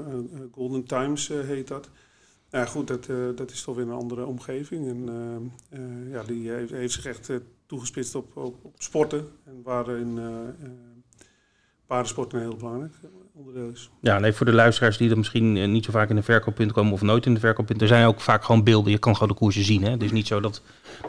[0.53, 1.89] Golden Times heet dat.
[2.51, 4.89] Ja, goed, dat, eh, dat is toch weer een andere omgeving.
[4.89, 7.31] En eh, eh, ja, die heeft, zich echt
[7.67, 9.29] toegespitst op, op, sporten.
[9.45, 10.19] En waarin
[11.87, 12.95] paardensport een heel belangrijk
[14.01, 16.73] Ja, nee, voor de luisteraars die er misschien eh, niet zo vaak in de verkooppunt
[16.73, 17.81] komen of nooit in de verkooppunt.
[17.83, 18.93] Er zijn ook vaak gewoon beelden.
[18.93, 19.83] Je kan gewoon de koersen zien.
[19.83, 19.91] Hè?
[19.91, 20.63] Het is niet zo dat,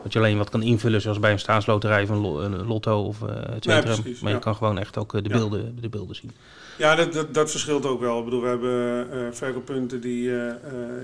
[0.03, 3.03] dat je alleen wat kan invullen zoals bij een staatsloterij of een, lo- een lotto
[3.03, 3.81] of et cetera.
[3.81, 4.43] precies, maar je ja.
[4.43, 5.35] kan gewoon echt ook eh, de, Ja.
[5.35, 6.31] beelden, de beelden zien.
[6.77, 8.19] Ja, dat, dat, dat verschilt ook wel.
[8.19, 10.29] Ik bedoel, we hebben eh, verkooppunten die...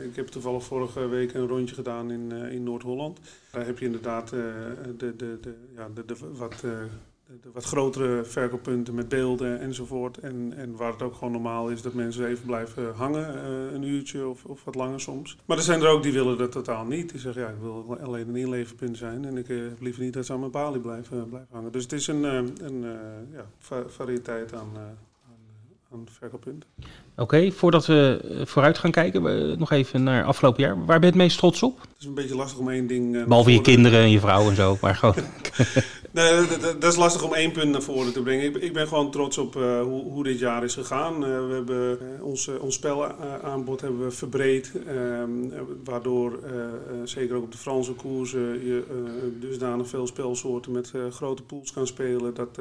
[0.03, 3.19] ik heb toevallig vorige week een rondje gedaan in, in Noord-Holland.
[3.51, 4.53] Daar heb je inderdaad de,
[4.97, 6.63] de, de, ja, de, de wat,
[7.41, 10.17] de, wat grotere verkooppunten met beelden enzovoort.
[10.17, 13.83] En, en waar het ook gewoon normaal is dat mensen even blijven hangen, eh, een
[13.83, 15.37] uurtje of, of wat langer soms.
[15.45, 17.09] Maar er zijn er ook die willen dat totaal niet.
[17.11, 20.13] Die zeggen, ja, ik wil alleen een inleverpunt zijn en ik eh, heb liever niet
[20.13, 21.71] dat ze aan mijn balie blijven, blijven hangen.
[21.71, 22.33] Dus het is een, eh,
[22.67, 22.89] een eh,
[23.33, 24.69] ja, va- variëteit aan...
[24.73, 25.37] eh, aan,
[25.89, 26.69] eh, aan verkooppunten.
[27.15, 30.75] Oké, voordat we eh, vooruit gaan kijken, we, nog even naar afgelopen jaar.
[30.77, 31.79] Waar ben je het meest trots op?
[31.81, 33.05] Het is een beetje lastig om één ding...
[33.05, 34.77] eh, naar Behalve je kinderen en je vrouw en zo.
[34.81, 35.15] Maar gewoon,
[36.79, 38.45] Dat, is lastig om één punt naar voren te brengen.
[38.45, 41.13] Ik, ik ben gewoon trots op eh, hoe, hoe dit jaar is gegaan.
[41.13, 44.71] Eh, we hebben eh, ons, ons spelaanbod hebben we verbreed.
[44.87, 46.39] ehm, eh, waardoor
[47.03, 48.83] zeker ook op de Franse koersen je
[49.39, 52.33] dusdanig veel spelsoorten met grote pools kan spelen.
[52.33, 52.59] Dat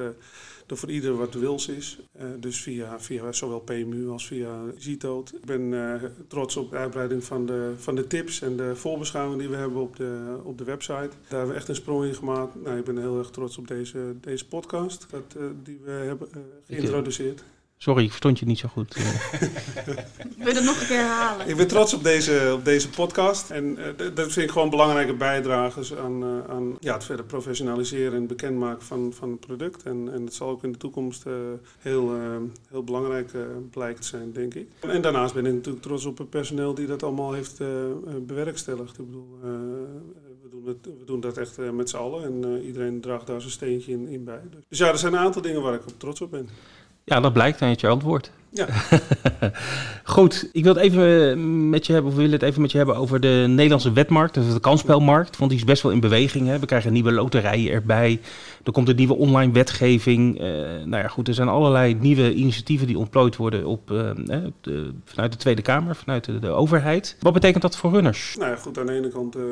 [0.66, 1.98] er voor ieder wat wils is.
[2.12, 5.32] Eh, dus via, via zowel PMU als via Zitoot.
[5.34, 9.40] Ik ben eh, trots op de uitbreiding van de, van de tips en de voorbeschouwing
[9.40, 10.92] die we hebben op de, op de website.
[10.92, 12.62] Daar hebben we echt een sprong in gemaakt.
[12.64, 16.28] Nou, ik ben heel erg trots op deze, deze podcast dat, eh, die we hebben
[16.66, 17.44] geïntroduceerd.
[17.78, 18.94] Sorry, ik verstond je niet zo goed.
[20.36, 21.48] Wil je dat nog een keer herhalen?
[21.48, 23.50] Ik ben trots op deze, op deze podcast.
[23.50, 28.14] En eh, dat vind ik gewoon belangrijke bijdragers aan, eh, aan ja, het verder professionaliseren
[28.14, 29.82] en bekendmaken van, van het product.
[29.82, 31.32] En, en het zal ook in de toekomst eh,
[31.78, 32.20] heel, eh,
[32.70, 33.30] heel belangrijk
[33.70, 34.68] blijkt te zijn, denk ik.
[34.80, 37.58] En daarnaast ben ik natuurlijk trots op het personeel die dat allemaal heeft
[38.26, 38.98] bewerkstelligd.
[38.98, 39.50] Ik bedoel, eh,
[40.42, 43.40] we, doen het, we doen dat echt met z'n allen en eh, iedereen draagt daar
[43.40, 44.40] zijn steentje in, in bij.
[44.68, 46.48] Dus ja, er zijn een aantal dingen waar ik op trots op ben.
[47.08, 48.30] Ja, dat blijkt uit je antwoord.
[48.50, 48.66] Ja.
[50.04, 52.76] Goed, ik wil het even met je hebben, of we willen het even met je
[52.76, 55.36] hebben over de Nederlandse wetmarkt, dus de kansspelmarkt.
[55.36, 56.46] Want die is best wel in beweging.
[56.46, 56.58] Hè.
[56.58, 58.20] We krijgen nieuwe loterijen erbij.
[58.64, 60.40] Er komt een nieuwe online wetgeving.
[60.40, 60.46] Eh,
[60.84, 64.10] nou ja, goed, er zijn allerlei nieuwe initiatieven die ontplooid worden op, eh,
[64.60, 67.16] de, vanuit de Tweede Kamer, vanuit de, de overheid.
[67.20, 68.36] Wat betekent dat voor runners?
[68.38, 69.42] Nou ja, goed, aan de ene kant eh,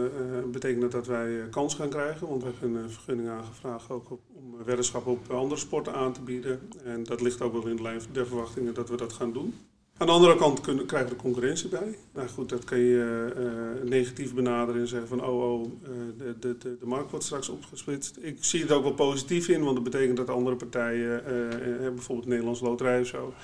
[0.53, 2.29] betekent dat dat wij kans gaan krijgen.
[2.29, 6.13] Want we hebben een vergunning aangevraagd ook op, om eh, weddenschap op andere sporten aan
[6.13, 6.61] te bieden.
[6.85, 9.55] En dat ligt ook wel in de lijn der verwachtingen dat we dat gaan doen.
[9.97, 11.99] Aan de andere kant kunnen, krijgen we er concurrentie bij.
[12.15, 16.39] Nou goed, dat kan je eh, negatief benaderen en zeggen van oh, oh eh, de,
[16.39, 18.19] de, de, de markt wordt straks opgesplitst.
[18.21, 22.29] Ik zie het ook wel positief in, want dat betekent dat andere partijen, eh, bijvoorbeeld
[22.29, 23.35] Nederlands Loterij of zo,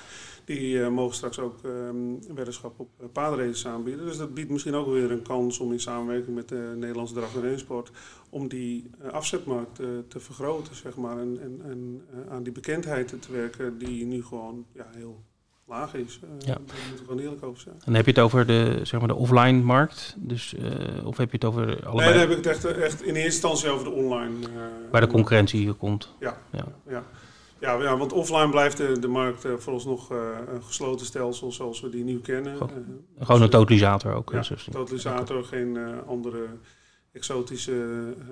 [0.45, 4.05] die mogen straks ook ehm weddenschap op uh, paardenraces aanbieden.
[4.05, 7.35] Dus dat biedt misschien ook weer een kans om in samenwerking met de Nederlandse draf-
[7.35, 7.91] en rensport
[8.29, 9.75] om die afzetmarkt
[10.07, 11.17] te vergroten, zeg maar.
[11.17, 15.23] En, en, en aan die bekendheid te werken die nu gewoon ja, heel
[15.71, 16.19] laag is.
[16.23, 16.45] Eh, Ja.
[16.53, 16.57] Daar
[16.87, 17.75] moeten we gewoon eerlijk over zijn.
[17.85, 20.15] En heb je het over de, zeg maar de offline markt.
[20.17, 21.93] Dus, eh, of heb je het over allebei?
[22.09, 24.35] Nee, dan heb ik het echt, echt in eerste instantie over de online.
[24.47, 24.51] eh,
[24.91, 26.13] waar de concurrentie hier komt.
[26.19, 26.65] Ja, Ja.
[26.89, 27.03] ja.
[27.59, 30.17] Ja, ja, want offline blijft de, de markt eh, vooralsnog eh,
[30.53, 32.57] een gesloten stelsel zoals we die nu kennen.
[32.57, 32.71] Gewoon-
[33.19, 34.31] Gewoon een totalisator ook.
[34.31, 36.45] Ja, totalisator, geen andere
[37.13, 37.71] exotische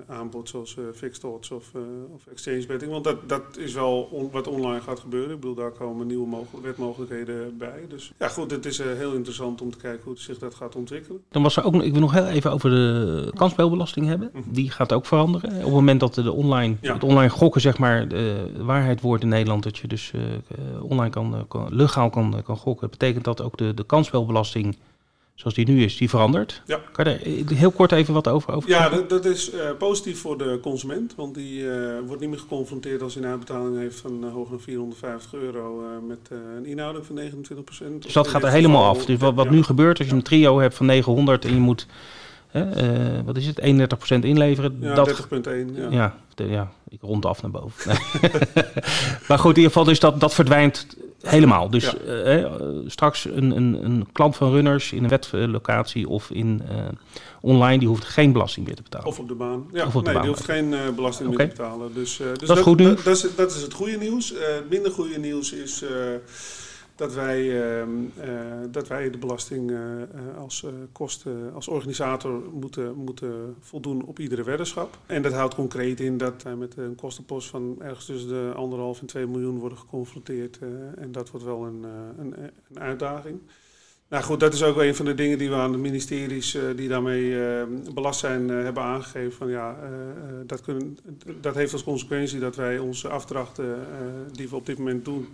[0.08, 1.80] eh, aanbod zoals eh fixed odds of, eh,
[2.14, 2.90] of exchange betting.
[2.90, 5.30] Want dat, dat is wel on- wat online gaat gebeuren.
[5.34, 7.84] Ik bedoel, daar komen nieuwe mogel- wetmogelijkheden bij.
[7.88, 11.20] Dus ja, goed, het is heel interessant om te kijken hoe zich dat gaat ontwikkelen.
[11.30, 14.30] Dan was er ook, nog- ik wil nog heel even over de kansspelbelasting hebben.
[14.32, 14.42] Mhm.
[14.46, 15.50] Die gaat ook veranderen.
[15.50, 16.92] Op het moment dat de online, Ja.
[16.94, 20.12] het online gokken zeg maar de waarheid wordt in Nederland, dat je dus
[20.82, 24.76] online kan, kan legaal kan, kan gokken, betekent dat ook de, de kansspelbelasting
[25.40, 26.62] zoals die nu is, die verandert.
[26.66, 26.80] Ja.
[26.92, 30.20] Kan je daar heel kort even wat over, over Ja, dat, dat is eh, positief
[30.20, 34.00] voor de consument, want die eh, wordt niet meer geconfronteerd als hij een uitbetaling heeft
[34.00, 36.18] van uh, hoger dan 450 euro met
[36.56, 39.04] een inhouding van 29% Dus dat gaat er helemaal af.
[39.04, 41.86] Dus wat, wat nu gebeurt als je een trio hebt van 900 en je moet,
[43.24, 43.64] wat is het, 31%
[44.20, 44.76] inleveren.
[44.80, 45.48] Ja, dat, 30.1.
[45.74, 45.88] Ja.
[45.90, 47.98] Ja, de- ja, ik rond af naar boven.
[49.28, 50.86] Maar goed, in ieder geval, dus dat, dat verdwijnt
[51.22, 51.70] helemaal.
[51.70, 51.94] Dus Ja.
[52.24, 52.52] eh,
[52.86, 56.76] straks een, een, een klant van runners in een wetlocatie of in eh,
[57.40, 59.06] online, die hoeft geen belasting meer te betalen.
[59.06, 59.68] Of op de baan.
[59.72, 60.22] Ja, Of op de nee, baan.
[60.22, 61.94] die hoeft geen eh, belasting meer te betalen.
[61.94, 62.94] Dus, dus Dat is goed nieuws.
[62.94, 64.28] Dat, dat is, dat is het goede nieuws.
[64.28, 65.84] Het minder goede nieuws is
[67.00, 68.30] dat wij, ehm, eh,
[68.70, 70.08] dat wij de belasting eh, eh,
[70.38, 74.98] als, kosten, als organisator moeten, moeten voldoen op iedere weddenschap.
[75.06, 79.00] En dat houdt concreet in dat wij met een kostenpost van ergens tussen de anderhalf
[79.00, 80.58] en 2 miljoen worden geconfronteerd.
[80.96, 81.84] en dat wordt wel een,
[82.18, 82.34] een,
[82.68, 83.40] een uitdaging.
[84.08, 86.88] Nou goed, dat is ook een van de dingen die we aan de ministeries die
[86.88, 87.36] daarmee
[87.94, 89.32] belast zijn hebben aangegeven.
[89.32, 89.78] Van, ja,
[90.46, 90.98] dat, kunnen,
[91.40, 93.78] dat heeft als consequentie dat wij onze afdrachten
[94.32, 95.28] die we op dit moment doen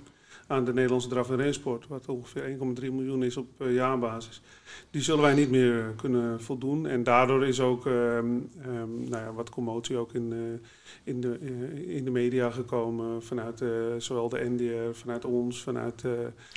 [0.46, 4.42] aan de Nederlandse draf- en rensport, wat ongeveer 1,3 miljoen is op eh, jaarbasis,
[4.90, 6.86] die zullen wij niet meer kunnen voldoen.
[6.86, 8.26] En daardoor is ook ehm,
[8.62, 10.68] ehm, nou ja, wat commotie ook in, eh,
[11.14, 13.64] in, de, eh, in de media gekomen vanuit
[13.98, 16.04] zowel de NDR, vanuit ons, vanuit...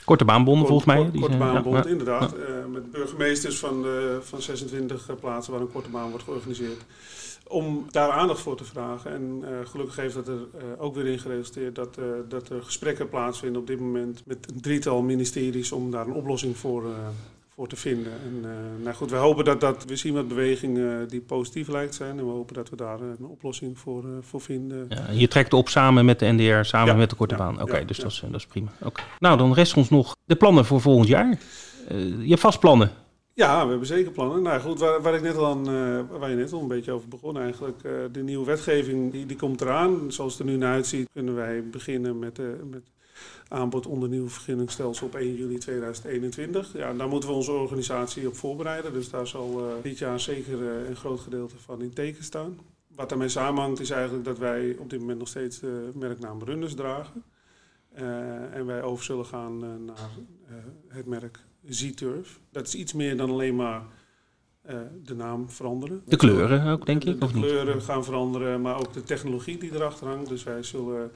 [0.05, 0.97] Korte baanbonden volgens mij.
[0.97, 1.89] Kort, korte zijn- ja, baanbond, ja.
[1.89, 2.35] inderdaad.
[2.71, 6.85] Met burgemeesters van, de, van 26 plaatsen waar een korte baan wordt georganiseerd.
[7.51, 9.11] Om daar aandacht voor te vragen.
[9.11, 12.63] En eh, gelukkig heeft dat er eh, ook weer in geresulteerd dat, eh, dat er
[12.63, 16.83] gesprekken plaatsvinden op dit moment met een drietal ministeries om daar een oplossing voor,
[17.55, 18.11] voor te vinden.
[18.11, 18.45] En
[18.83, 22.19] nou goed, we hopen dat dat, we zien wat bewegingen die positief lijkt zijn.
[22.19, 24.85] En we hopen dat we daar een oplossing voor, voor vinden.
[24.89, 27.61] Ja, je trekt op samen met de NDR, samen Ja, met de korte ja, baan.
[27.61, 27.97] Oké, dus.
[27.97, 28.69] Dat, is, dat is prima.
[28.81, 29.01] Oké.
[29.19, 31.39] Nou, dan rest ons nog de plannen voor volgend jaar.
[32.19, 32.91] Je hebt vast plannen.
[33.39, 34.41] Ja, we hebben zeker plannen.
[34.41, 37.07] Nou goed, waar, waar, ik net al eh, waar je net al een beetje over
[37.07, 37.83] begon eigenlijk.
[37.83, 40.11] eh, de nieuwe wetgeving die, die komt eraan.
[40.11, 42.83] Zoals het er nu naar uitziet kunnen wij beginnen met, eh, met
[43.47, 46.73] aanbod onder nieuw vergunningstelsel op 1 juli 2021.
[46.73, 48.93] Ja, daar moeten we onze organisatie op voorbereiden.
[48.93, 52.59] Dus daar zal dit jaar zeker een groot gedeelte van in teken staan.
[52.95, 56.75] Wat daarmee samenhangt is eigenlijk dat wij op dit moment nog steeds de merknaam Runners
[56.75, 57.23] dragen.
[58.53, 60.09] En wij over zullen gaan naar
[60.87, 62.39] het merk Z-Turf.
[62.51, 63.81] Dat is iets meer dan alleen maar
[65.03, 66.01] de naam veranderen.
[66.05, 67.43] De kleuren ook, denk De- ik, De, of niet?
[67.45, 70.29] kleuren gaan veranderen, maar ook de technologie die erachter hangt.
[70.29, 71.11] Dus wij zullen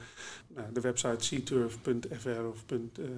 [0.54, 2.64] nou, de website cturf.fr of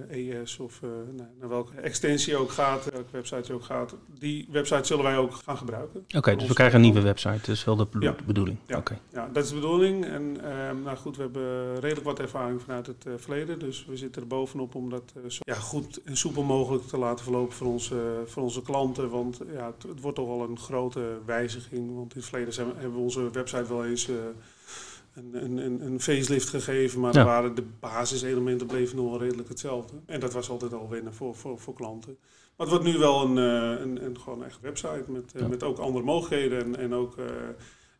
[0.08, 4.48] .es of eh, nou, naar welke extensie ook gaat, welke website je ook gaat, die
[4.50, 6.04] website zullen wij ook gaan gebruiken.
[6.16, 7.36] Oké, dus we krijgen een nieuwe website.
[7.38, 8.14] Dat is wel de Ja.
[8.26, 8.58] bedoeling.
[8.66, 8.82] Ja.
[9.12, 10.04] Ja, dat is de bedoeling.
[10.04, 13.58] En ehm, nou goed, we hebben redelijk wat ervaring vanuit het eh, verleden.
[13.58, 16.98] Dus we zitten er bovenop om dat eh, zo ja, goed en soepel mogelijk te
[16.98, 19.10] laten verlopen voor onze, voor onze klanten.
[19.10, 21.94] Want ja, het, het wordt toch wel een grote wijziging.
[21.94, 24.14] Want in het verleden zijn, hebben we onze website wel eens eh,
[25.14, 27.00] een, een, een, facelift gegeven.
[27.00, 27.24] Maar Ja.
[27.24, 29.96] waren de basiselementen bleven nog wel redelijk hetzelfde.
[30.06, 32.16] En dat was altijd al wennen voor, voor, voor klanten.
[32.56, 35.48] Maar het wordt nu wel een, eh, een, een gewoon echt website met, eh, Ja.
[35.48, 37.16] met ook andere mogelijkheden en, en ook...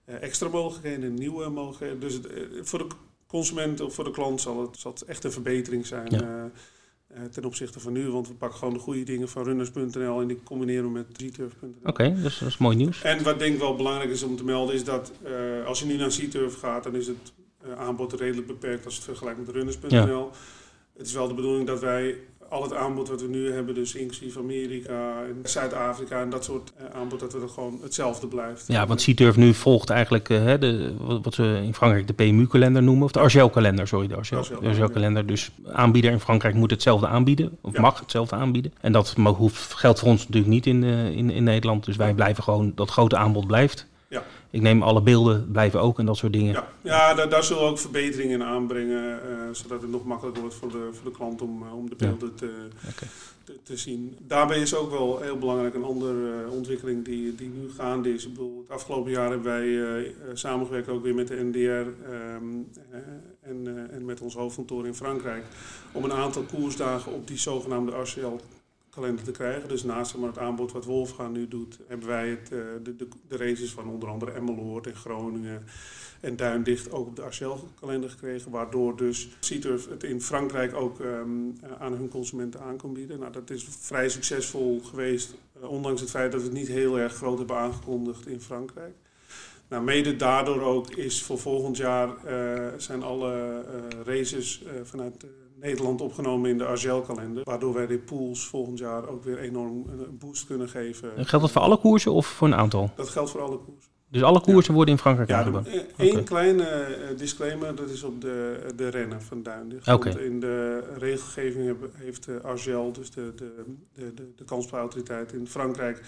[0.05, 2.01] extra mogelijkheden, nieuwe mogelijkheden.
[2.01, 2.25] Dus het,
[2.63, 2.87] voor de
[3.27, 6.51] consument of voor de klant zal het, zal het echt een verbetering zijn Ja.
[7.07, 8.11] Eh, ten opzichte van nu.
[8.11, 11.75] Want we pakken gewoon de goede dingen van runners.nl en die combineren we met zturf.nl.
[11.85, 13.03] Oké, dus dat is mooi nieuws.
[13.03, 15.87] En wat denk ik wel belangrijk is om te melden is dat eh, als je
[15.87, 19.39] nu naar Zturf gaat, dan is het eh, aanbod redelijk beperkt als je het vergelijkt
[19.39, 20.31] met runners.nl.
[20.97, 22.17] Het is wel de bedoeling dat wij
[22.49, 26.73] al het aanbod wat we nu hebben, dus inclusief Amerika en Zuid-Afrika en dat soort
[26.77, 28.65] eh, aanbod, dat dat gewoon hetzelfde blijft.
[28.67, 32.83] Ja, want C-Turf nu volgt eigenlijk eh, hè, de, wat ze in Frankrijk de PMU-kalender
[32.83, 33.05] noemen.
[33.05, 35.27] Of de Argel-kalender, sorry, de Argel- Argel- de Argel-kalender.
[35.27, 37.57] Dus aanbieder in Frankrijk moet hetzelfde aanbieden.
[37.61, 37.81] Of Ja.
[37.81, 38.73] mag hetzelfde aanbieden.
[38.81, 41.85] En dat hoeft, geldt voor ons natuurlijk niet in, eh, in, in Nederland.
[41.85, 43.87] Dus wij blijven gewoon, dat grote aanbod blijft.
[44.09, 44.23] Ja.
[44.51, 46.53] Ik neem alle beelden, blijven ook en dat soort dingen.
[46.53, 50.43] Ja, ja daar, daar zullen we ook verbeteringen in aanbrengen, eh, zodat het nog makkelijker
[50.43, 52.07] wordt voor de, voor de klant om, eh, om de Ja.
[52.07, 52.69] beelden te,
[53.45, 54.17] te, te zien.
[54.21, 58.27] Daarbij is ook wel heel belangrijk een andere eh, ontwikkeling die, die nu gaande is.
[58.27, 62.45] Ik bedoel, het afgelopen jaar hebben wij samengewerkt ook weer met de NDR ehm,
[62.91, 62.99] eh,
[63.41, 65.45] en, en met ons hoofdkantoor in Frankrijk
[65.93, 68.41] om een aantal koersdagen op die zogenaamde RCL
[68.97, 69.69] kalender te krijgen.
[69.69, 73.09] Dus naast maar, het aanbod wat Wolfgang nu doet, hebben wij het, eh, de, de,
[73.29, 75.65] de races van onder andere Emmeloord en Groningen
[76.21, 78.51] en Duindicht ook op de RCL-kalender gekregen.
[78.51, 81.29] Waardoor dus Citurf het in Frankrijk ook ehm,
[81.63, 83.19] eh, aan hun consumenten aan kan bieden.
[83.19, 86.99] Nou, dat is vrij succesvol geweest, eh, ondanks het feit dat we het niet heel
[86.99, 88.95] erg groot hebben aangekondigd in Frankrijk.
[89.69, 92.09] Nou, mede daardoor ook is voor volgend jaar
[92.77, 93.65] zijn alle
[93.97, 95.27] eh, races eh, vanuit
[95.61, 97.45] Nederland opgenomen in de Argel-kalender.
[97.45, 101.11] Waardoor wij de pools volgend jaar ook weer enorm een boost kunnen geven.
[101.15, 102.91] Geldt dat voor alle koersen of voor een aantal?
[102.97, 103.89] Dat geldt voor alle koers.
[104.09, 105.87] Dus alle koersen worden in Frankrijk Ja, aangeboden?
[105.99, 106.23] Oké.
[106.23, 109.89] kleine eh, disclaimer, dat is op de, de rennen van Duindicht.
[109.89, 110.09] Oké.
[110.09, 113.65] Want in de regelgeving heeft Argel, dus de, de,
[113.95, 116.03] de, de, de kansspelautoriteit in Frankrijk,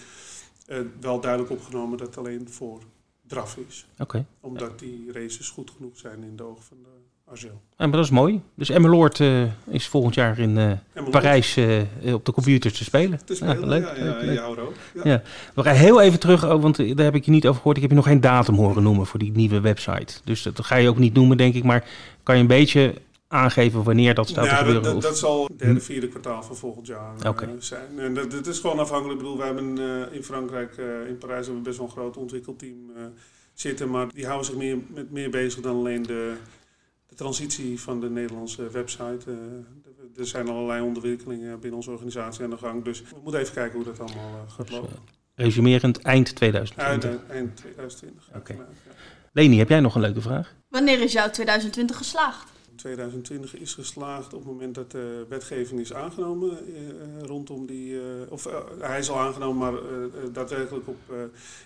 [0.65, 2.81] eh, wel duidelijk opgenomen dat het alleen voor
[3.27, 3.87] draf is.
[3.99, 4.25] Oké.
[4.39, 7.61] Omdat die races goed genoeg zijn in de ogen van de Argel.
[7.77, 8.41] Ja, maar dat is mooi.
[8.55, 13.19] Dus Emmeloord eh is volgend jaar in eh, Parijs eh, op de computers te spelen.
[13.25, 14.59] Te spelen, Ja, leuk, ja, ja, leuk, ja, leuk.
[14.59, 14.73] ook.
[14.93, 15.01] Ja.
[15.03, 15.21] Ja.
[15.55, 17.75] We gaan heel even terug, oh, want daar heb ik je niet over gehoord.
[17.75, 20.19] Ik heb je nog geen datum horen noemen voor die nieuwe website.
[20.23, 21.63] Dus dat ga je ook niet noemen, denk ik.
[21.63, 21.87] Maar
[22.23, 22.93] kan je een beetje
[23.27, 24.93] aangeven wanneer dat staat te Ja, dat, gebeuren?
[24.93, 27.11] dat, dat zal het derde, vierde kwartaal van volgend jaar
[27.59, 27.99] zijn.
[27.99, 29.19] En dat, dat is gewoon afhankelijk.
[29.19, 29.79] Ik bedoel, wij hebben
[30.11, 32.75] in Frankrijk, in Parijs, hebben we best wel een groot ontwikkelteam
[33.53, 33.89] zitten.
[33.89, 36.33] Maar die houden zich meer, met meer bezig dan alleen de,
[37.09, 39.19] de transitie van de Nederlandse website.
[39.27, 42.83] Eh, er zijn allerlei ontwikkelingen binnen onze organisatie aan de gang.
[42.83, 44.97] Dus we moeten even kijken hoe dat allemaal eh, gaat Dus, lopen.
[45.35, 47.29] Resumerend, eind Eind, 2020.
[47.29, 48.29] eind 2020.
[48.31, 48.53] ja, Oké.
[48.53, 48.91] vanuit, ja.
[49.33, 50.55] Leni, heb jij nog een leuke vraag?
[50.69, 52.51] Wanneer is jouw 2020 geslaagd?
[52.75, 57.99] 2020 is geslaagd op het moment dat de wetgeving is aangenomen eh, eh, rondom die.
[57.99, 61.15] eh, of eh, hij is al aangenomen, maar eh, eh, daadwerkelijk op eh,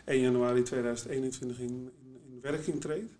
[0.06, 1.92] 1 januari 2021 in, in,
[2.32, 3.14] in werking treedt.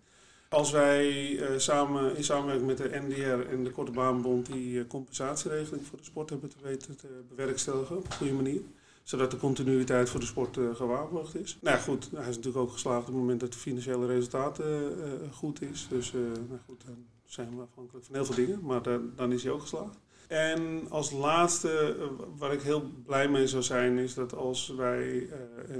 [0.54, 4.86] Als wij eh, samen, in samenwerking met de NDR en de Korte Baanbond die eh,
[4.86, 8.60] compensatieregeling voor de sport hebben te weten te bewerkstelligen op een goede manier
[9.02, 11.58] zodat de continuïteit voor de sport eh, gewaarborgd is.
[11.60, 14.92] Nou ja, goed, hij is natuurlijk ook geslaagd op het moment dat de financiële resultaten
[15.32, 15.86] goed is.
[15.90, 19.42] Dus nou goed, dan zijn we afhankelijk van heel veel dingen, maar dan, dan is
[19.42, 19.98] hij ook geslaagd.
[20.28, 21.96] En als laatste,
[22.36, 25.28] waar ik heel blij mee zou zijn, is dat als wij,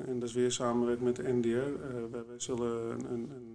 [0.06, 3.54] en, dat is weer samenwerking met de NDR, wij, wij zullen een, een,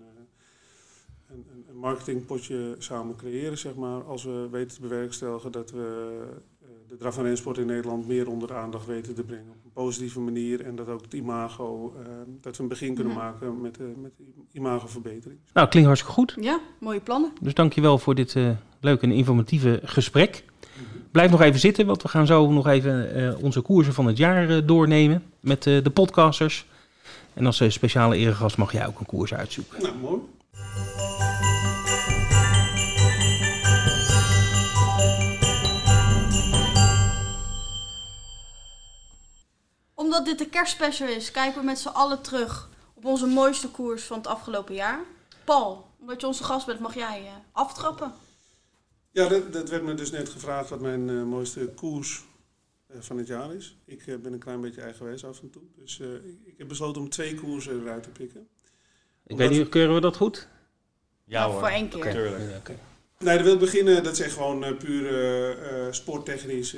[1.32, 6.18] een, een, marketingpotje samen creëren, zeg maar, als we weten te bewerkstelligen dat we
[6.62, 9.50] eh, de draf- en rensport in Nederland meer onder de aandacht weten te brengen.
[9.50, 12.12] Op een positieve manier en dat ook het imago, eh,
[12.42, 14.12] dat we een begin kunnen maken met, eh met
[14.52, 15.40] imagoverbetering.
[15.54, 16.36] Nou, klinkt hartstikke goed.
[16.40, 17.32] Ja, mooie plannen.
[17.42, 18.50] Dus dankjewel voor dit eh
[18.82, 20.44] leuke en informatieve gesprek.
[21.12, 24.18] Blijf nog even zitten, want we gaan zo nog even eh, onze koersen van het
[24.18, 26.66] jaar doornemen met eh, de podcasters.
[27.34, 29.82] En als speciale eregast mag jij ook een koers uitzoeken.
[29.82, 30.20] Nou, mooi.
[40.10, 44.04] Omdat dit de kerstspecial is, kijken we met z'n allen terug op onze mooiste koers
[44.04, 45.00] van het afgelopen jaar.
[45.44, 48.14] Paul, omdat je onze gast bent, mag jij eh, aftrappen.
[49.12, 52.24] Ja, dat, dat werd me dus net gevraagd wat mijn eh, mooiste koers
[52.88, 53.78] eh, van het jaar is.
[53.86, 55.62] Ik eh, ben een klein beetje eigenwijs af en toe.
[55.76, 58.48] Dus eh, ik, ik heb besloten om twee koersen eruit te pikken.
[59.26, 60.48] Ik weet niet, keuren we dat goed?
[61.26, 62.40] Ja Nou, hoor, voor één keer.
[62.50, 62.62] Ja.
[63.26, 64.04] Nee, dan wil beginnen.
[64.04, 66.72] Dat is gewoon eh, puur eh, eh, sporttechnisch.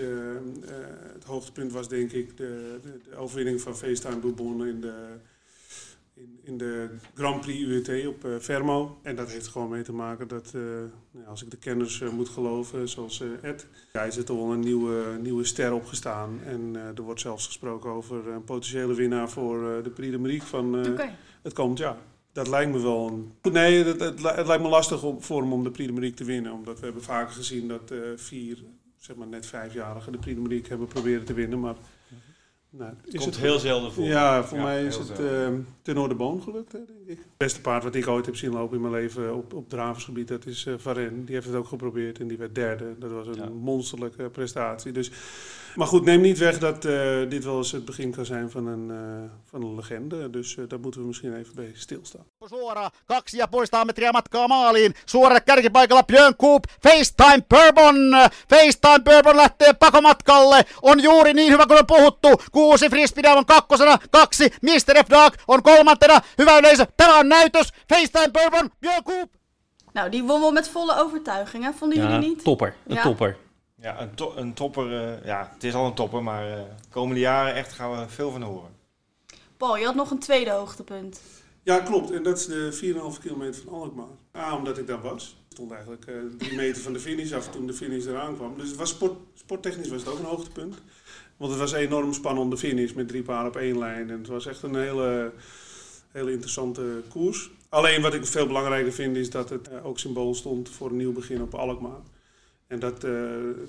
[1.14, 4.94] het hoogtepunt was denk ik de, de, de overwinning van FaceTime Bourbon in de,
[6.14, 9.00] in, in de Grand Prix UET op Fermo.
[9.04, 10.54] En dat heeft gewoon mee te maken dat,
[11.12, 14.60] nou als ik de kenners moet geloven, zoals Ed, ja, is er toch wel een
[14.60, 16.40] nieuwe, nieuwe ster opgestaan.
[16.46, 20.74] En er wordt zelfs gesproken over een potentiële winnaar voor de Prix de van
[21.42, 21.98] het komend jaar.
[22.34, 23.52] Dat lijkt me wel een...
[23.54, 26.52] Nee, het, het, li- het lijkt me lastig voor hem om de Marique te winnen.
[26.52, 28.64] Omdat we hebben vaker gezien dat eh, vier,
[28.98, 31.60] zeg maar net vijfjarigen de Marique hebben proberen te winnen.
[31.60, 31.76] Maar
[32.74, 34.04] nou, Het is komt het heel zelden voor.
[34.04, 35.48] Ja, voor Ja, mij is het uh,
[35.82, 37.18] ten noorde boon gelukt, hè, denk ik.
[37.18, 40.28] Het beste paard wat ik ooit heb zien lopen in mijn leven op, op draversgebied,
[40.28, 41.26] dat is eh Varen.
[41.26, 42.96] Die heeft het ook geprobeerd en die werd derde.
[43.00, 43.50] Dat was een Ja.
[43.50, 44.92] monsterlijke prestatie.
[44.92, 45.12] Dus,
[45.76, 48.68] maar goed, neem niet weg dat eh, dit wel eens het begin kan zijn van
[48.68, 50.30] een, eh, van een legende.
[50.30, 52.26] Dus eh, daar moeten we misschien even bij stilstaan.
[52.50, 54.94] Suora, kaksi ja puolista metriä matkaa maaliin.
[55.06, 56.64] Suoralle kärkipaikalla Björn Coop.
[56.84, 57.96] FaceTime Bourbon.
[58.50, 60.66] FaceTime Bourbon lähtee pakomatkalle.
[60.82, 62.28] On juuri niin hyvä kuin on puhuttu.
[62.52, 63.98] Kuusi Frisbee on kakkosena.
[64.12, 65.04] Kaksi Mr.
[65.06, 65.10] F.
[65.10, 66.22] Dog on kolmantena.
[66.38, 67.74] Hyvä yleisö, tämä on näytös.
[67.90, 69.30] FaceTime Bourbon, Björn Coop.
[69.94, 71.72] Nou, die won wel met volle overtuiging, hè?
[71.74, 72.44] Vonden Ja, jullie niet?
[72.44, 72.76] topper.
[72.88, 73.02] Een Ja.
[73.02, 73.38] topper.
[73.76, 75.02] Ja, een, to- een topper.
[75.02, 78.10] eh, ja, het is al een topper, maar eh, de komende jaren echt gaan we
[78.10, 78.76] veel van horen.
[79.58, 81.20] Paul, je had nog een tweede hoogtepunt.
[81.64, 82.12] Ja, klopt.
[82.12, 84.06] En dat is de 4,5 kilometer van Alkmaar.
[84.36, 85.38] A, omdat ik daar was.
[85.50, 88.58] Ik stond eigenlijk eh, drie meter van de finish af toen de finish eraan kwam.
[88.58, 90.76] Dus het was sport, sporttechnisch was het ook een hoogtepunt.
[91.38, 94.10] Want het was enorm spannende finish met drie paarden op één lijn.
[94.10, 95.32] En het was echt een hele,
[96.12, 97.52] hele interessante koers.
[97.70, 100.98] Alleen wat ik veel belangrijker vind is dat het eh, ook symbool stond voor een
[100.98, 102.02] nieuw begin op Alkmaar.
[102.72, 103.12] En dat, eh,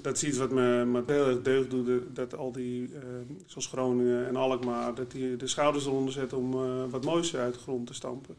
[0.02, 1.88] dat is iets wat me, me heel erg deugd doet.
[1.88, 3.00] eh, Dat al die, eh,
[3.46, 6.50] zoals Groningen en Alkmaar, dat die de schouders eronder zetten om
[6.90, 8.34] wat moois uit de grond te stampen.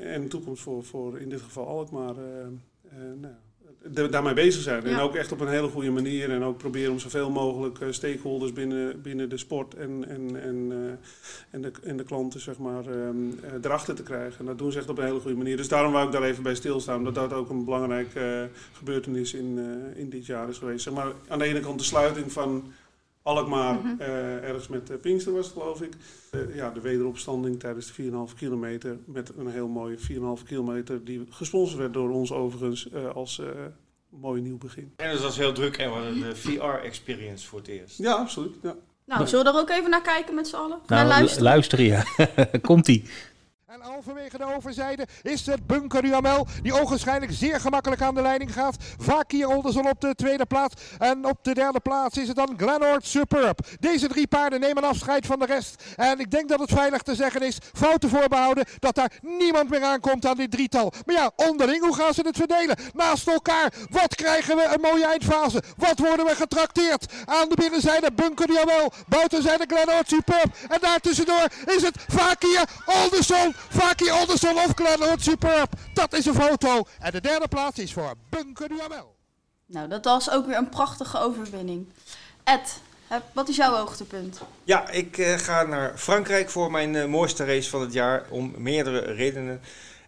[0.00, 2.14] En de toekomst voor, voor in dit geval Alkmaar
[3.20, 3.34] nou,
[3.82, 4.84] da- daarmee bezig zijn.
[4.84, 6.30] En ook echt op een hele goede manier.
[6.30, 10.68] En ook proberen om zoveel mogelijk eh, stakeholders binnen, binnen de sport en, en, en,
[10.70, 10.92] eh,
[11.50, 14.38] en, de, en de klanten zeg maar, ehm, eh, erachter te krijgen.
[14.38, 15.56] En dat doen ze echt op een hele goede manier.
[15.56, 17.04] Dus daarom wou ik daar even bij stilstaan.
[17.04, 19.58] Dat dat ook een belangrijke gebeurtenis in,
[19.94, 20.82] in dit jaar is geweest.
[20.82, 22.72] Zeg maar, aan de ene kant de sluiting van
[23.22, 24.00] Alkmaar, Mhm.
[24.00, 25.92] eh, ergens met uh, Pinkster was het geloof ik.
[26.30, 28.96] Eh, ja, de wederopstanding tijdens de 4,5 kilometer.
[29.04, 33.46] Met een heel mooie 4,5 kilometer die gesponsord werd door ons overigens eh, als eh,
[34.08, 34.92] mooi nieuw begin.
[34.96, 37.98] En het was heel druk en we hadden de VR-experience voor het eerst.
[37.98, 38.54] Ja, absoluut.
[38.62, 38.74] Ja.
[39.04, 40.68] Nou, zullen we er ook even naar kijken met z'n allen?
[40.68, 41.44] Nou, naar luisteren?
[41.44, 42.04] luisteren, ja.
[42.62, 43.04] Komt-ie.
[43.68, 48.52] En halverwege de overzijde is het Bunker Jamel, die ogenschijnlijk zeer gemakkelijk aan de leiding
[48.52, 48.76] gaat.
[48.98, 50.74] Vaak hier Olderson op de tweede plaats.
[50.98, 53.66] En op de derde plaats is het dan Glenord Superb.
[53.80, 55.82] Deze drie paarden nemen afscheid van de rest.
[55.96, 59.82] En ik denk dat het veilig te zeggen is, fouten voorbehouden, dat daar niemand meer
[59.82, 60.92] aankomt aan dit drietal.
[61.06, 62.76] Maar ja, onderling, hoe gaan ze het verdelen?
[62.92, 65.62] Naast elkaar, wat krijgen we een mooie eindfase?
[65.76, 67.12] Wat worden we getrakteerd?
[67.24, 70.54] Aan de binnenzijde Bunker Jamel, buitenzijde Glenord Superb.
[70.68, 73.56] En daartussendoor is het vaak hier Olderson.
[73.68, 75.72] Faki Anderson of Glenwood Superb.
[75.94, 76.84] Dat is een foto.
[76.98, 79.16] En de derde plaats is voor Bunker Duhamel.
[79.66, 81.88] Nou, dat was ook weer een prachtige overwinning.
[82.44, 82.80] Ed,
[83.32, 84.40] wat is jouw hoogtepunt?
[84.64, 88.54] Ja, ik eh, ga naar Frankrijk voor mijn eh, mooiste race van het jaar om
[88.56, 89.60] meerdere redenen.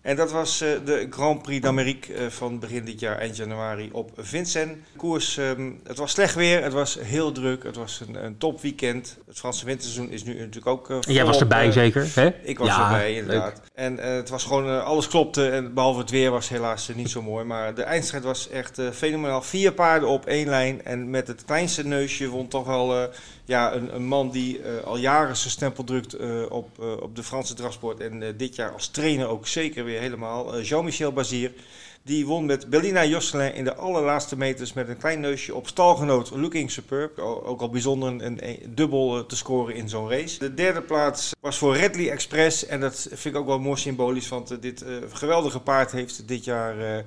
[0.02, 3.88] En dat was eh, de Grand Prix d'Amérique eh, van begin dit jaar, eind januari,
[3.92, 4.76] op Vincennes.
[4.96, 9.18] Koers, ehm, het was slecht weer, het was heel druk, het was een, een topweekend.
[9.26, 12.08] Het Franse winterseizoen is nu natuurlijk ook eh, En jij was volop, erbij eh, zeker,
[12.14, 12.30] hè?
[12.42, 13.20] Ik was Ja, erbij, leuk.
[13.20, 13.60] inderdaad.
[13.74, 15.48] En eh, het was gewoon, eh, alles klopte.
[15.50, 17.44] En behalve het weer was helaas eh, niet zo mooi.
[17.44, 19.42] Maar de eindstrijd was echt eh, fenomenaal.
[19.42, 20.84] Vier paarden op één lijn.
[20.84, 23.08] En met het kleinste neusje won toch wel eh,
[23.50, 27.16] ja, een, een man die eh, al jaren zijn stempel drukt eh, op, eh, op
[27.16, 28.00] de Franse drafsport.
[28.00, 30.60] En dit jaar als trainer ook zeker weer helemaal.
[30.60, 31.52] Jean-Michel Bazir.
[32.02, 36.30] Die won met Bellina Josselin in de allerlaatste meters met een klein neusje op stalgenoot
[36.30, 37.18] Looking Superb.
[37.18, 40.38] Ook al bijzonder een, dubbel eh, te scoren in zo'n race.
[40.38, 42.66] De derde plaats was voor Redley Express.
[42.66, 44.28] En dat vind ik ook wel mooi symbolisch.
[44.28, 47.04] Want eh, dit eh, geweldige paard heeft dit jaar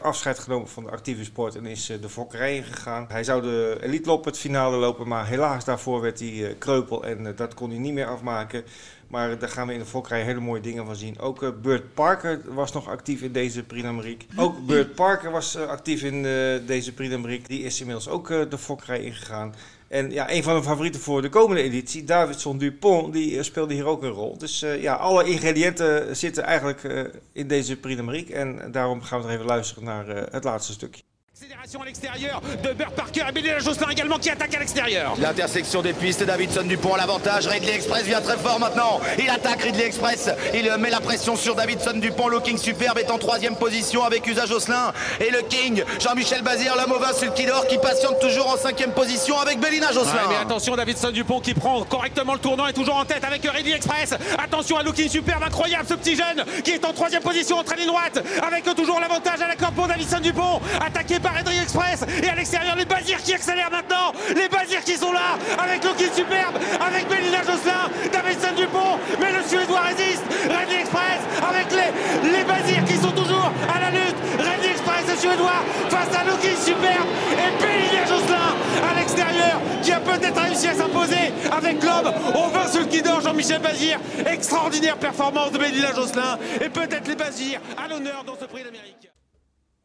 [0.00, 1.56] afscheid, genomen van de actieve sport.
[1.56, 3.06] En is de fokkerij ingegaan.
[3.08, 5.08] Hij zou de Elite Lop het finale lopen.
[5.08, 7.04] Maar helaas daarvoor werd hij kreupel.
[7.04, 8.64] En dat kon hij niet meer afmaken.
[9.10, 11.18] Maar daar gaan we in de fokkerij hele mooie dingen van zien.
[11.18, 14.26] Ook eh, Burt Parker was nog actief in deze Prix d'Amérique.
[14.36, 17.48] Ook Burt Parker was eh, actief in eh, deze Prix d'Amérique.
[17.48, 19.54] Die is inmiddels ook de fokkerij ingegaan.
[19.88, 23.84] En ja, een van de favorieten voor de komende editie, Davidson Dupont, die speelde hier
[23.84, 24.38] ook een rol.
[24.38, 28.34] Dus ja, alle ingrediënten zitten eigenlijk in deze Prix d'Amérique.
[28.34, 31.02] En daarom gaan we nog even luisteren naar het laatste stukje.
[31.40, 35.14] Accélération à l'extérieur de Burt Parker et Billy Josselin également qui attaque à l'extérieur.
[35.18, 37.46] L'intersection des pistes, Davidson Dupont à l'avantage.
[37.46, 39.00] Ridley Express vient très fort maintenant.
[39.18, 40.28] Il attaque Ridley Express.
[40.52, 42.28] Il met la pression sur Davidson Dupont.
[42.28, 44.92] Le King Superbe est en troisième position avec Usa Josselin.
[45.18, 49.60] Et le King, Jean-Michel Bazir, l'homme au Sulkidor qui patiente toujours en cinquième position avec
[49.60, 50.12] Bellina Josselin.
[50.12, 53.48] Ouais, mais attention, Davidson Dupont qui prend correctement le tournant est toujours en tête avec
[53.50, 54.12] Ridley Express.
[54.38, 57.86] Attention à Looking Superbe, incroyable ce petit jeune qui est en troisième position entre ligne
[57.86, 60.60] droite avec toujours l'avantage à la corde pour Davidson Dupont.
[60.84, 64.12] Attaqué par Ridley Express et à l'extérieur les Bazirs qui accélèrent maintenant.
[64.34, 68.98] Les Bazirs qui sont là avec Looking Superbe, avec Bellina Josselin, Davidson Dupont.
[69.20, 70.22] Mais le Suédois résiste.
[70.42, 74.16] Ridley Express avec les, les Bazirs qui sont toujours à la lutte.
[74.38, 78.50] Ridley Express le Suédois face à Looking Superbe et Bellina Josselin
[78.90, 83.20] à l'extérieur qui a peut-être réussi à s'imposer avec l'homme au 20 sur le Kidor,
[83.20, 83.98] Jean-Michel Bazir.
[84.26, 88.99] Extraordinaire performance de Bellina Josselin et peut-être les Bazirs à l'honneur dans ce prix d'Amérique.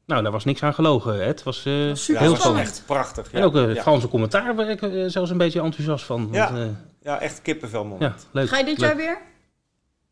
[0.06, 1.26] Nou, daar was niks aan gelogen.
[1.26, 2.68] Het was eh, super heel spannend.
[2.68, 3.32] echt prachtig.
[3.32, 3.38] Ja.
[3.38, 3.82] En ook eh, het ja.
[3.82, 6.22] Franse commentaar waar ik eh, zelfs een beetje enthousiast van.
[6.32, 6.70] Want, Ja.
[7.02, 8.28] ja, echt kippenvel ja, moment.
[8.32, 8.48] leuk.
[8.50, 8.88] Ga je dit leuk.
[8.90, 9.18] jaar weer?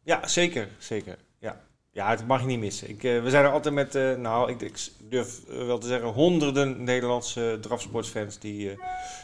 [0.04, 0.68] Ja, zeker.
[0.78, 1.18] zeker.
[1.40, 1.62] Ja.
[1.92, 2.90] ja, het mag je niet missen.
[2.90, 4.78] Ik, we zijn er altijd met, eh, nou, ik, ik
[5.10, 8.78] durf wel te zeggen, honderden Nederlandse drafsportfans die eh,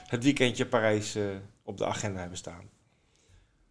[0.07, 1.23] het weekendje Parijs eh,
[1.63, 2.69] op de agenda hebben staan.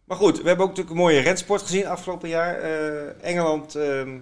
[0.03, 2.55] Maar goed, we hebben ook natuurlijk een mooie rensport gezien afgelopen jaar.
[2.59, 4.17] Eh, Engeland, ehm,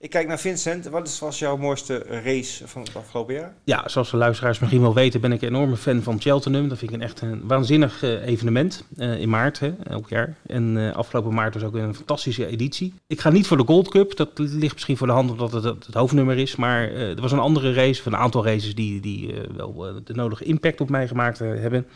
[0.00, 0.88] ik kijk naar Vincent.
[0.88, 3.54] Wat is, was jouw mooiste race van het afgelopen jaar?
[3.64, 6.68] Ja, zoals de luisteraars misschien wel weten, ben ik een enorme fan van Cheltenham.
[6.68, 10.36] Dat vind ik een echt een waanzinnig eh, evenement eh, in maart, hè, elk jaar.
[10.46, 12.94] En eh, afgelopen maart was ook een fantastische editie.
[13.06, 15.64] Ik ga niet voor de Gold Cup, dat ligt misschien voor de hand omdat het
[15.64, 16.56] het, hoofdnummer is.
[16.56, 20.44] Maar er was een andere race, of een aantal races die, die wel de nodige
[20.44, 21.86] impact op mij gemaakt hebben.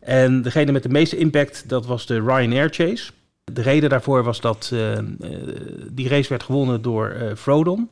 [0.00, 3.12] En degene met de meeste impact, dat was de Ryanair Chase.
[3.52, 5.04] De reden daarvoor was dat eh, eh,
[5.92, 7.90] die race werd gewonnen door eh Frodon.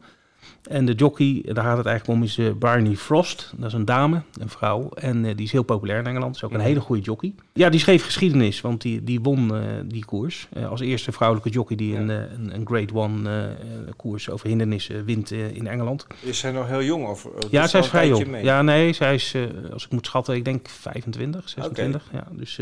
[0.63, 3.53] En de jockey, daar gaat het eigenlijk om, is Barney Frost.
[3.57, 4.89] Dat is een dame, een vrouw.
[4.95, 6.35] En die is heel populair in Engeland.
[6.35, 7.35] Is ook een hele goede jockey.
[7.53, 9.53] Ja, die schreef geschiedenis, want die, die won
[9.87, 10.49] die koers.
[10.69, 13.57] Als eerste vrouwelijke jockey die een, een, een Grade One
[13.97, 16.07] koers over hindernissen wint in Engeland.
[16.23, 17.07] Is zij nog heel jong?
[17.07, 18.27] Of, Ja, zij is vrij jong.
[18.27, 18.45] mee?
[18.45, 19.35] Ja, nee, zij is,
[19.73, 22.09] als ik moet schatten, ik denk 25, 26.
[22.13, 22.59] Ja, dus,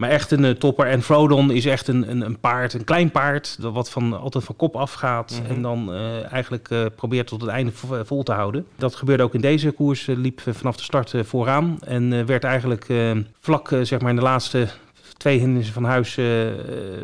[0.00, 0.86] maar echt een eh, topper.
[0.86, 4.44] En Frodon is echt een, een, een paard, een klein paard, dat wat van, altijd
[4.44, 5.40] van kop afgaat.
[5.42, 5.52] Mhm.
[5.54, 8.66] En dan eh, eigenlijk eh, probeert tot het einde vo- vol te houden.
[8.76, 10.06] Dat gebeurde ook in deze koers.
[10.06, 11.78] liep vanaf de start vooraan.
[11.84, 14.68] En eh, werd eigenlijk eh, vlak zeg maar in de laatste
[15.16, 16.56] twee hindernissen van huis eh, eh,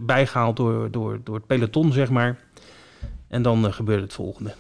[0.03, 2.38] bijgehaald door, door, door het peloton, zeg maar.
[3.28, 4.55] En dan gebeurde het volgende.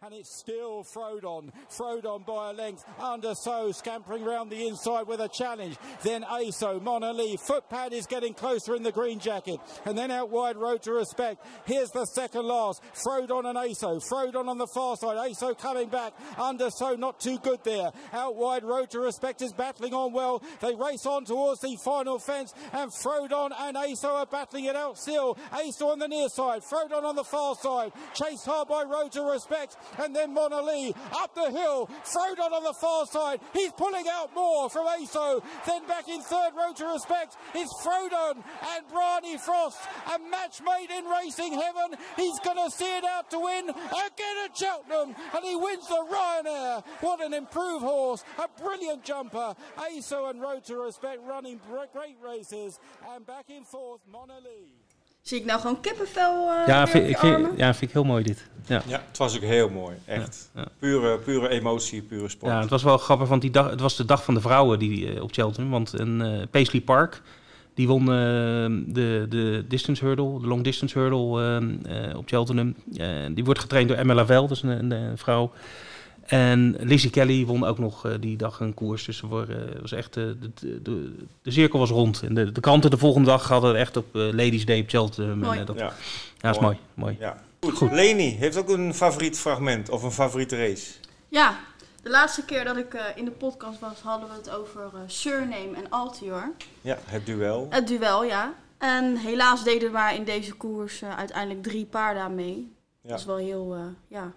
[0.00, 1.50] And it's still Frodon.
[1.76, 5.76] Frodon by a length under so scampering round the inside with a challenge.
[6.04, 6.80] Then Aso,
[7.16, 10.92] Lee, footpad is getting closer in the green jacket, and then out wide road to
[10.92, 11.44] respect.
[11.64, 14.00] Here's the second last, Frodon and Aso.
[14.08, 17.90] Frodon on the far side, Aso coming back under so not too good there.
[18.12, 20.44] Out wide road to respect is battling on well.
[20.60, 24.96] They race on towards the final fence, and Frodon and Aso are battling it out
[24.96, 25.36] still.
[25.52, 29.22] Aso on the near side, Frodon on the far side, chased hard by road to
[29.22, 31.88] respect, and then Mona Lee up the hill.
[32.04, 35.42] Frodon on the far side, he's pulling out more from Aso.
[35.66, 39.78] Then back in third road to respect is Frodon and Brani Frost.
[40.14, 41.98] A match made in racing heaven.
[42.16, 46.04] He's going to see it out to win again at Cheltenham, and he wins the
[46.10, 46.84] Ryanair.
[47.00, 49.54] What an improved horse, a brilliant jumper.
[49.76, 51.60] Aso and Road to Respect running
[51.92, 52.78] great races,
[53.10, 54.77] and back in fourth, Mona Lee.
[55.28, 58.22] Zie ik nou gewoon kippenvel eh, Ja, vind, ik vind, ja, vind ik heel mooi
[58.24, 58.46] dit.
[58.66, 58.82] Ja.
[58.86, 59.96] Ja, het was ook heel mooi.
[60.04, 60.50] Echt.
[60.54, 60.68] Ja, ja.
[60.78, 62.52] Pure, pure emotie, pure sport.
[62.52, 64.78] Ja, het was wel grappig, want die dag, het was de dag van de vrouwen
[64.78, 65.70] die, eh, op Cheltenham.
[65.70, 67.22] Want een eh, Paisley Park,
[67.74, 68.06] die won eh,
[68.94, 71.40] de, de distance hurdle, de long distance hurdle
[71.86, 72.74] eh, eh, op Cheltenham.
[72.96, 75.52] Eh, die wordt getraind door Emma Lavelle, dat is een, een vrouw.
[76.28, 79.04] En Lizzie Kelly won ook nog eh, die dag een koers.
[79.04, 82.22] Dus wa- eh, was echt, eh, de, de, de, de cirkel was rond.
[82.22, 85.38] En de, de kranten de volgende dag hadden echt op Ladies Day op Cheltenham.
[85.38, 85.58] Mooi.
[85.58, 85.92] En, dat, ja, Ja,
[86.40, 86.76] dat is mooi.
[86.94, 87.16] mooi.
[87.20, 87.42] ja.
[87.74, 87.92] Goed.
[87.92, 90.92] Leni heeft ook een favoriet fragment of een favoriete race.
[91.28, 91.58] Ja,
[92.02, 95.00] de laatste keer dat ik eh, in de podcast was, hadden we het over eh,
[95.06, 96.52] Surname en Altior.
[96.80, 97.66] Ja, het duel.
[97.70, 98.54] Het duel, ja.
[98.78, 102.72] En helaas deden maar in deze koers uiteindelijk drie paarden mee.
[103.02, 103.08] Ja.
[103.08, 104.32] Dat is wel heel, eh, ja,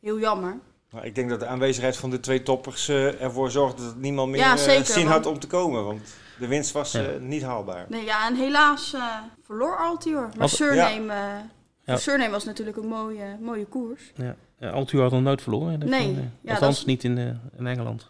[0.00, 0.58] heel jammer.
[0.94, 4.30] Nou, ik denk dat de aanwezigheid van de twee toppers eh, ervoor zorgde dat niemand
[4.30, 5.84] meer Ja, eh, zeker, zin had om te komen.
[5.84, 7.02] Want de winst was Ja.
[7.04, 7.86] eh, niet haalbaar.
[7.88, 9.02] Nee, ja, en helaas eh,
[9.42, 10.28] verloor Altior.
[10.38, 11.18] Maar Surname, eh,
[11.84, 11.96] Ja.
[11.96, 14.12] Surname was natuurlijk een mooie, mooie koers.
[14.14, 14.36] Ja.
[14.70, 15.80] Had nog nooit verloren.
[15.80, 16.04] hè, Nee.
[16.14, 17.18] van, eh, Ja, althans is- niet in,
[17.58, 18.06] in Engeland.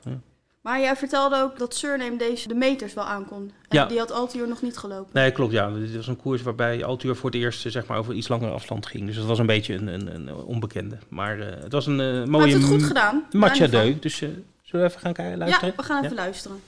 [0.65, 3.53] Maar jij vertelde ook dat Surname deze de meters wel aankon.
[3.69, 3.87] En Ja.
[3.87, 5.09] die had Altior nog niet gelopen.
[5.13, 5.53] Nee, klopt.
[5.53, 8.29] Ja, dit was een koers waarbij Altuur voor het eerst eh, zeg maar, over iets
[8.29, 9.07] langere afstand ging.
[9.07, 10.99] Dus dat was een beetje een, een, een onbekende.
[11.09, 13.25] Maar eh, het was een eh, Maar mooie heeft het goed gedaan.
[13.33, 13.87] match Daar niet à van.
[13.91, 14.01] deux.
[14.01, 14.29] Dus eh,
[14.63, 15.69] zullen we even gaan kijken, luisteren?
[15.69, 16.23] Ja, we gaan even Ja?
[16.23, 16.59] luisteren.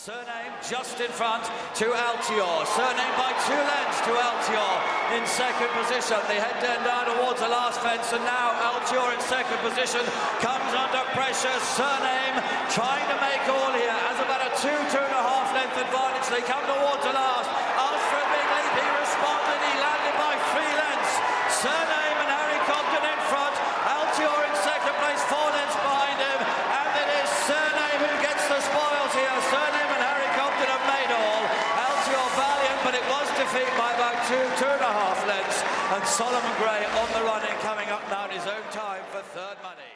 [0.00, 1.44] Surname just in front
[1.76, 2.64] to Altior.
[2.72, 4.72] Surname by two lengths to Altior
[5.12, 6.16] in second position.
[6.24, 10.00] They head down towards the last fence, and now Altior in second position
[10.40, 11.52] comes under pressure.
[11.76, 12.40] Surname
[12.72, 16.32] trying to make all here as about a two, two and a half length advantage.
[16.32, 17.52] They come towards the last.
[17.52, 19.58] Asked for a big leap, he responded.
[19.68, 21.14] He landed by three lengths.
[21.60, 21.99] Surname
[33.50, 35.58] defeated by about two, two and a half lengths.
[35.94, 39.56] And Solomon Gray on the running, coming up now in his own time for third
[39.62, 39.88] money.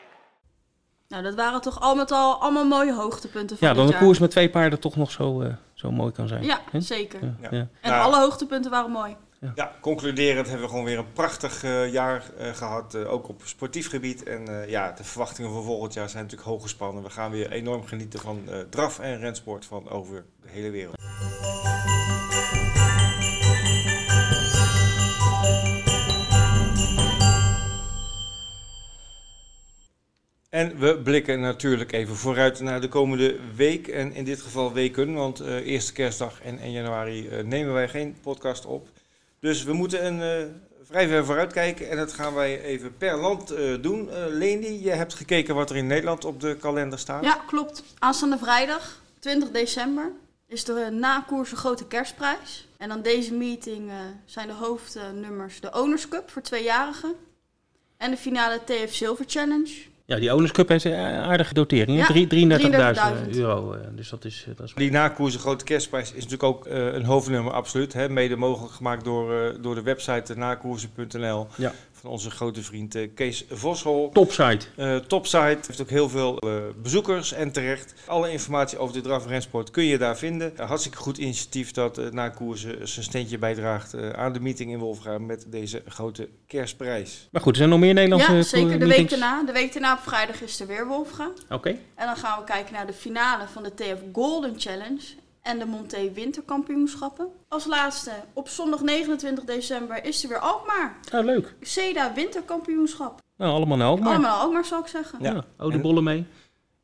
[1.09, 4.01] Nou, dat waren toch al met al allemaal mooie hoogtepunten van Ja, dan een jaar.
[4.01, 6.45] koers met twee paarden toch nog zo, eh, zo mooi kan zijn.
[6.45, 7.21] Ja, zeker.
[7.41, 7.51] Ja.
[7.51, 8.01] En Ja.
[8.01, 9.17] alle hoogtepunten waren mooi.
[9.55, 12.95] Ja, concluderend hebben we gewoon weer een prachtig eh, jaar eh, gehad.
[12.95, 14.23] eh, ook op sportief gebied.
[14.23, 17.03] En eh, ja, de verwachtingen voor volgend jaar zijn natuurlijk hoog gespannen.
[17.03, 20.97] We gaan weer enorm genieten van eh, draf en rensport van over de hele wereld.
[30.55, 33.89] En we blikken natuurlijk even vooruit naar de komende week.
[33.89, 37.89] En in dit geval weken, want eh, eerste kerstdag en 1 januari eh, nemen wij
[37.89, 38.89] geen podcast op.
[39.41, 40.51] Dus we moeten een, eh,
[40.83, 41.91] vrij ver vooruit kijken.
[41.91, 44.11] En dat gaan wij even per land doen.
[44.29, 47.25] Leni, je hebt gekeken wat er in Nederland op de kalender staat.
[47.25, 47.85] Ja, klopt.
[47.99, 50.13] Aanstaande vrijdag, 20 december,
[50.47, 52.69] is er een nakoers een grote kerstprijs.
[52.77, 53.91] En dan deze meeting
[54.25, 57.15] zijn de hoofdnummers de Owners Cup voor tweejarigen.
[57.97, 59.93] En de finale TF Silver Challenge.
[60.07, 61.99] Ja, die Owners Cup heeft een aardige dotering.
[61.99, 62.13] Ja, hè?
[62.27, 63.73] Drie- 33.000 33.000 euro.
[63.73, 66.93] eh, Dus dat is, eh, dat is Die nakoers, grote kerstprijs, is natuurlijk ook eh,
[66.95, 67.93] een hoofdnummer, absoluut.
[67.93, 68.09] Hè?
[68.09, 71.73] Mede mogelijk gemaakt door, eh, door de website nakoersen.nl Ja.
[72.05, 74.11] Van onze grote vriend eh, Kees Voshol.
[74.13, 74.67] topsite.
[74.77, 76.51] Eh topsite, heeft ook heel veel eh,
[76.83, 77.95] bezoekers en terecht.
[78.07, 80.53] Alle informatie over de draf en rensport kun je daar vinden.
[80.57, 84.79] Een hartstikke goed initiatief dat uh, Nakoersen zijn steentje bijdraagt eh, aan de meeting in
[84.79, 87.29] Wolfgaan met deze grote kerstprijs.
[87.31, 88.79] Maar goed, er zijn nog meer Nederlandse ja, zeker.
[88.79, 89.43] De week daarna.
[89.43, 91.31] De week daarna op vrijdag is er weer Wolfga.
[91.49, 91.69] Oké.
[91.95, 95.03] En dan gaan we kijken naar de finale van de TF Golden Challenge
[95.45, 97.29] en de Monté Winterkampioenschappen.
[97.49, 100.97] Als laatste, op zondag 29 december is er weer Alkmaar.
[101.15, 101.55] Oh, leuk.
[101.61, 103.21] CEDA Winterkampioenschap.
[103.37, 104.13] Nou, allemaal nou ook maar.
[104.13, 105.19] Allemaal Alkmaar zou ik zeggen.
[105.23, 106.27] Ja, oliebollen mee.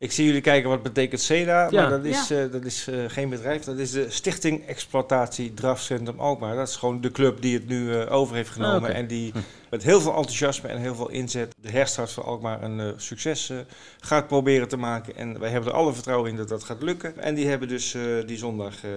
[0.00, 1.80] Ik zie jullie kijken wat betekent CEDA, Ja.
[1.80, 3.64] maar dat is, eh, dat is eh, geen bedrijf.
[3.64, 6.56] Dat is de Stichting Exploitatie Drafcentrum Alkmaar.
[6.56, 8.90] Dat is gewoon de club die het nu eh, over heeft genomen.
[8.90, 8.96] Ah.
[8.96, 9.32] En die
[9.70, 13.50] met heel veel enthousiasme en heel veel inzet de herstart van Alkmaar een eh, succes
[13.50, 13.58] eh,
[14.00, 15.16] gaat proberen te maken.
[15.16, 17.18] En wij hebben er alle vertrouwen in dat dat gaat lukken.
[17.18, 18.90] En die hebben dus eh, die zondag eh,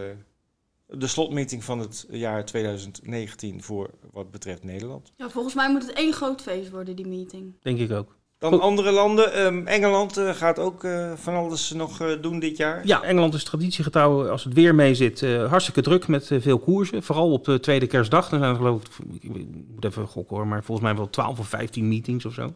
[0.88, 5.12] de slotmeeting van het jaar 2019 voor wat betreft Nederland.
[5.18, 7.56] Ja, volgens mij moet het één groot feest worden, die meeting.
[7.62, 8.16] Denk ik ook.
[8.44, 8.62] Dan Goed.
[8.62, 9.34] andere landen.
[9.34, 12.82] Ehm, Engeland eh, gaat ook eh, van alles nog eh, doen dit jaar.
[12.86, 15.22] Ja, Engeland is traditiegetrouw als het weer mee zit.
[15.22, 17.04] eh, hartstikke druk met veel koersen.
[17.04, 18.30] Vooral op de tweede kerstdag.
[18.30, 19.32] Dan zijn er geloof ik, ik
[19.74, 22.54] moet even gokken hoor, maar volgens mij wel 12 of 15 meetings of zo.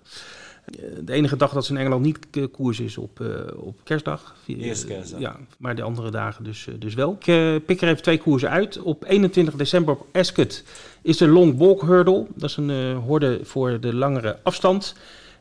[1.02, 2.20] De enige dag dat ze in Engeland niet
[2.52, 4.36] koers is op, eh, op kerstdag.
[4.48, 5.20] Eerste kerstdag.
[5.20, 7.18] Ja, maar de andere dagen dus, dus wel.
[7.20, 8.82] Ik eh, pik er even twee koersen uit.
[8.82, 10.64] Op 21 december op Ascot
[11.02, 12.26] is de Long Walk Hurdle.
[12.36, 14.96] Dat is een eh, horde voor de langere afstand.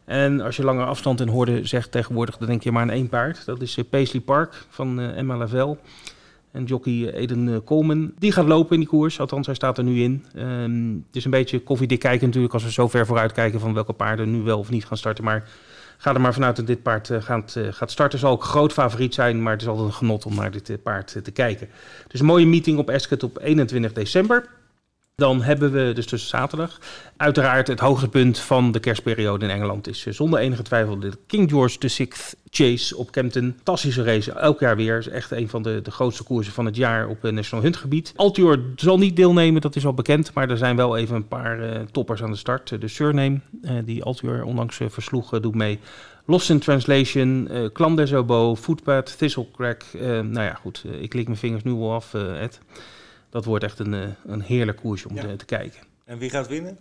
[0.06, 3.08] En als je langere afstand en horde zegt tegenwoordig, dan denk je maar aan één
[3.08, 3.44] paard.
[3.44, 5.76] Dat is eh, Paisley Park van eh, Emma Lavelle.
[6.50, 8.12] En jockey Eden eh, Coleman.
[8.18, 9.20] Die gaat lopen in die koers.
[9.20, 10.24] Althans, hij staat er nu in.
[10.34, 13.74] Ehm, het is een beetje koffiedik kijken natuurlijk als we zo ver vooruit kijken van
[13.74, 15.24] welke paarden nu wel of niet gaan starten.
[15.24, 15.48] Maar
[15.98, 18.18] ga er maar vanuit dat dit paard gaat, gaat starten.
[18.18, 21.24] Zal ook groot favoriet zijn, maar het is altijd een genot om naar dit paard
[21.24, 21.68] te kijken.
[22.08, 24.48] Dus een mooie meeting op Ascot op 21 december.
[25.16, 26.78] Dan hebben we dus tussen zaterdag
[27.16, 31.50] uiteraard het hoogtepunt van de kerstperiode in Engeland is eh, zonder enige twijfel de King
[31.50, 32.08] George VI
[32.50, 33.52] Chase op Kempton.
[33.54, 34.98] Fantastische race, elk jaar weer.
[34.98, 37.76] Is echt een van de, de grootste koersen van het jaar op het National Hunt
[37.76, 38.12] gebied.
[38.16, 40.34] Altior zal niet deelnemen, dat is al bekend.
[40.34, 42.72] Maar er zijn wel even een paar eh, toppers aan de start.
[42.72, 45.78] Eh, De Surname, eh, die Altior onlangs eh, versloeg, eh, doet mee.
[46.26, 49.82] Lost in Translation, eh Clan des Oboe, Footpad, Thistlecrack.
[49.92, 52.60] Eh, nou ja, goed, eh, ik lik mijn vingers nu wel af, eh, Ed.
[53.30, 55.22] Dat wordt echt een, eh, een heerlijk koersje om Ja.
[55.22, 55.80] te, te kijken.
[56.04, 56.78] En wie gaat winnen?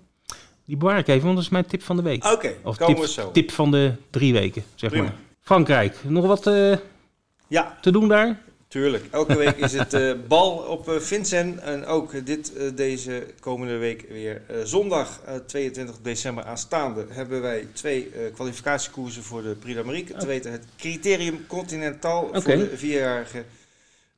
[0.66, 2.26] Die bewaar ik even, want dat is mijn tip van de week.
[2.26, 3.32] Oké, Of komen tip, we zo.
[3.32, 5.06] tip van de drie weken, zeg Prima.
[5.06, 5.16] maar.
[5.42, 6.78] Frankrijk, nog wat eh,
[7.48, 8.40] Ja, te doen daar?
[8.68, 9.06] tuurlijk.
[9.12, 11.60] Elke week is het eh, bal op eh, Vincent.
[11.60, 18.12] En ook dit, deze komende week weer zondag eh, 22 december aanstaande hebben wij twee
[18.34, 20.18] kwalificatiekoersen voor de Prix d'Amérique.
[20.18, 23.44] Te weten het Criterium Continental voor de vierjarige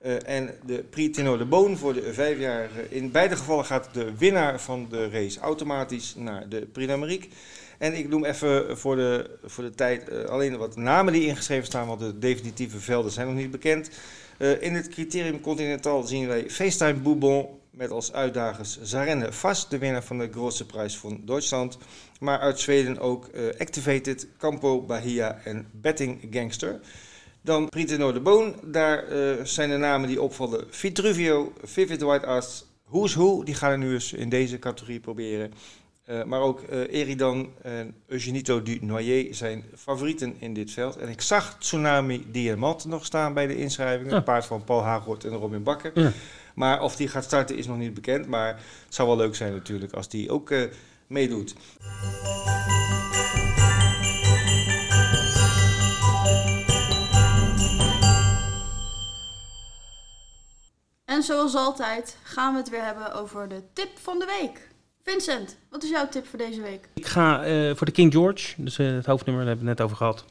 [0.07, 2.89] eh, en de Prix Tenor de Boon voor de vijfjarige.
[2.89, 7.29] In beide gevallen gaat de winnaar van de race automatisch naar de Prix d'Amérique.
[7.77, 11.65] En ik noem even voor de, voor de tijd eh, alleen wat namen die ingeschreven
[11.65, 13.89] staan, want de definitieve velden zijn nog niet bekend.
[14.37, 19.77] Eh, in het criterium continental zien wij FaceTime Bourbon met als uitdagers Zarenne Vast, de
[19.77, 21.77] winnaar van de Grosse Prijs van Duitsland.
[22.19, 26.79] Maar uit Zweden ook Activated, Campo Bahia en Betting Gangster.
[27.47, 30.65] Dan Prix de Noorderboon, daar eh, zijn de namen die opvallen.
[30.69, 35.53] Vitruvio, Vivid White Ass, Who's Who, die gaan er nu eens in deze categorie proberen.
[36.05, 40.97] Eh, maar ook eh, Eridan en Eugenito du Noyer zijn favorieten in dit veld.
[40.97, 44.09] En ik zag Tsunami Diamant nog staan bij de inschrijvingen.
[44.09, 44.15] Ja.
[44.15, 45.91] Het paard van Paul Haaghoort en Robin Bakker.
[45.93, 46.11] Ja.
[46.55, 48.27] Maar of die gaat starten is nog niet bekend.
[48.27, 48.47] Maar
[48.85, 50.53] het zou wel leuk zijn natuurlijk als die ook
[51.07, 51.55] meedoet.
[61.17, 64.67] En zoals altijd gaan we het weer hebben over de tip van de week.
[65.03, 66.89] Vincent, wat is jouw tip voor deze week?
[66.93, 69.81] Ik ga eh, voor de King George, dus het hoofdnummer, daar hebben we het net
[69.81, 70.25] over gehad.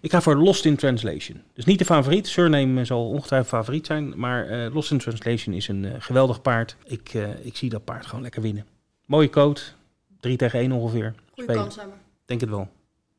[0.00, 1.42] Ik ga voor Lost in Translation.
[1.54, 5.68] Dus niet de favoriet, Surname zal ongetwijfeld favoriet zijn, maar eh, Lost in Translation is
[5.68, 6.76] een geweldig paard.
[6.84, 8.66] Ik, ik zie dat paard gewoon lekker winnen.
[9.06, 9.74] Mooie coat,
[10.20, 11.14] 3 tegen 1 ongeveer.
[11.32, 11.54] Spelen.
[11.54, 11.98] kans hebben.
[12.24, 12.68] Denk het wel.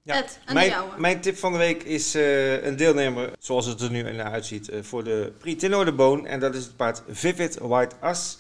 [0.07, 3.81] Ja, Ed, en mijn, mijn tip van de week is eh, een deelnemer, zoals het
[3.81, 6.25] er nu uitziet, eh, voor de Prix Tenor de Boon.
[6.25, 8.37] En dat is het paard Vivid White Ass.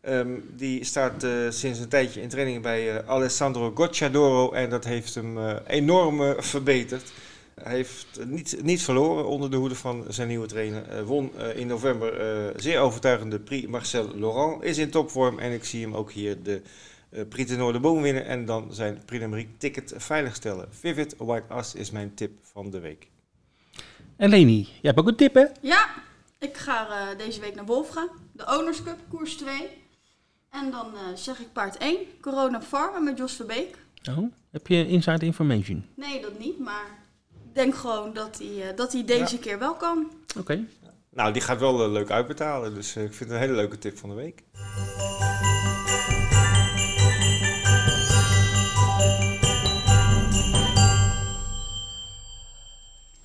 [0.00, 4.52] Ehm, die staat eh, sinds een tijdje in training bij Alessandro Gocciadoro.
[4.52, 7.12] En dat heeft hem enorm verbeterd.
[7.62, 11.04] Hij heeft niet, niet verloren onder de hoede van zijn nieuwe trainer.
[11.04, 12.12] Won in november
[12.56, 14.62] zeer overtuigend de Prix Marcel Laurent.
[14.62, 16.62] Is in topvorm en ik zie hem ook hier de
[17.14, 18.26] eh Prix de Noorderboom winnen.
[18.26, 20.68] En dan zijn Prix ticket veiligstellen.
[20.70, 23.08] Vivid White Ass is mijn tip van de week.
[24.16, 25.44] En Leni, jij hebt ook een tip hè?
[25.60, 25.88] Ja,
[26.38, 28.08] ik ga eh, deze week naar Wolfga.
[28.32, 29.68] De Owners Cup, koers 2.
[30.50, 33.76] En dan eh, zeg ik paard 1, Corona Farm met Jos Verbeek.
[34.08, 35.86] Oh, heb je inside information?
[35.96, 36.86] Nee, dat niet, maar
[37.28, 40.10] ik denk gewoon dat hij, eh, dat hij deze keer wel kan.
[40.38, 40.64] Oké.
[41.10, 42.74] Nou, die gaat wel leuk uitbetalen.
[42.74, 44.42] Dus ik vind het een hele leuke tip van de week.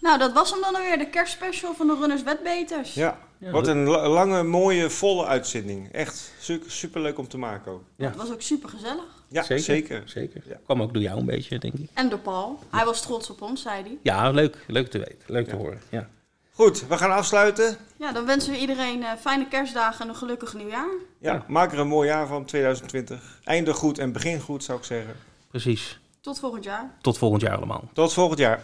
[0.09, 2.93] Nou, dat was hem dan alweer, de kerstspecial van de Runners Wetbeters.
[2.93, 5.91] Ja, Ja, wat een la- lange, mooie, volle uitzending.
[5.91, 7.83] Echt super, super leuk om te maken ook.
[7.95, 8.05] Ja.
[8.07, 9.03] Het was ook super gezellig.
[9.27, 9.63] Ja, zeker.
[9.63, 10.01] zeker.
[10.05, 10.41] zeker.
[10.47, 10.59] Ja.
[10.63, 11.89] Kwam ook door jou een beetje, denk ik.
[11.93, 12.59] En door Paul.
[12.69, 13.97] Hij was trots op ons, zei hij.
[14.01, 14.57] Ja, leuk.
[14.67, 15.17] Leuk te weten.
[15.25, 15.81] Leuk te horen.
[15.89, 16.07] Ja.
[16.51, 17.77] Goed, we gaan afsluiten.
[17.97, 20.89] Ja, dan wensen we iedereen eh, fijne kerstdagen en een gelukkig nieuwjaar.
[21.19, 23.39] Ja, maak er een mooi jaar van 2020.
[23.43, 25.15] Eindig goed en begin goed, zou ik zeggen.
[25.49, 25.99] Precies.
[26.21, 26.91] Tot volgend jaar.
[27.01, 27.89] Tot volgend jaar allemaal.
[27.93, 28.63] Tot volgend jaar.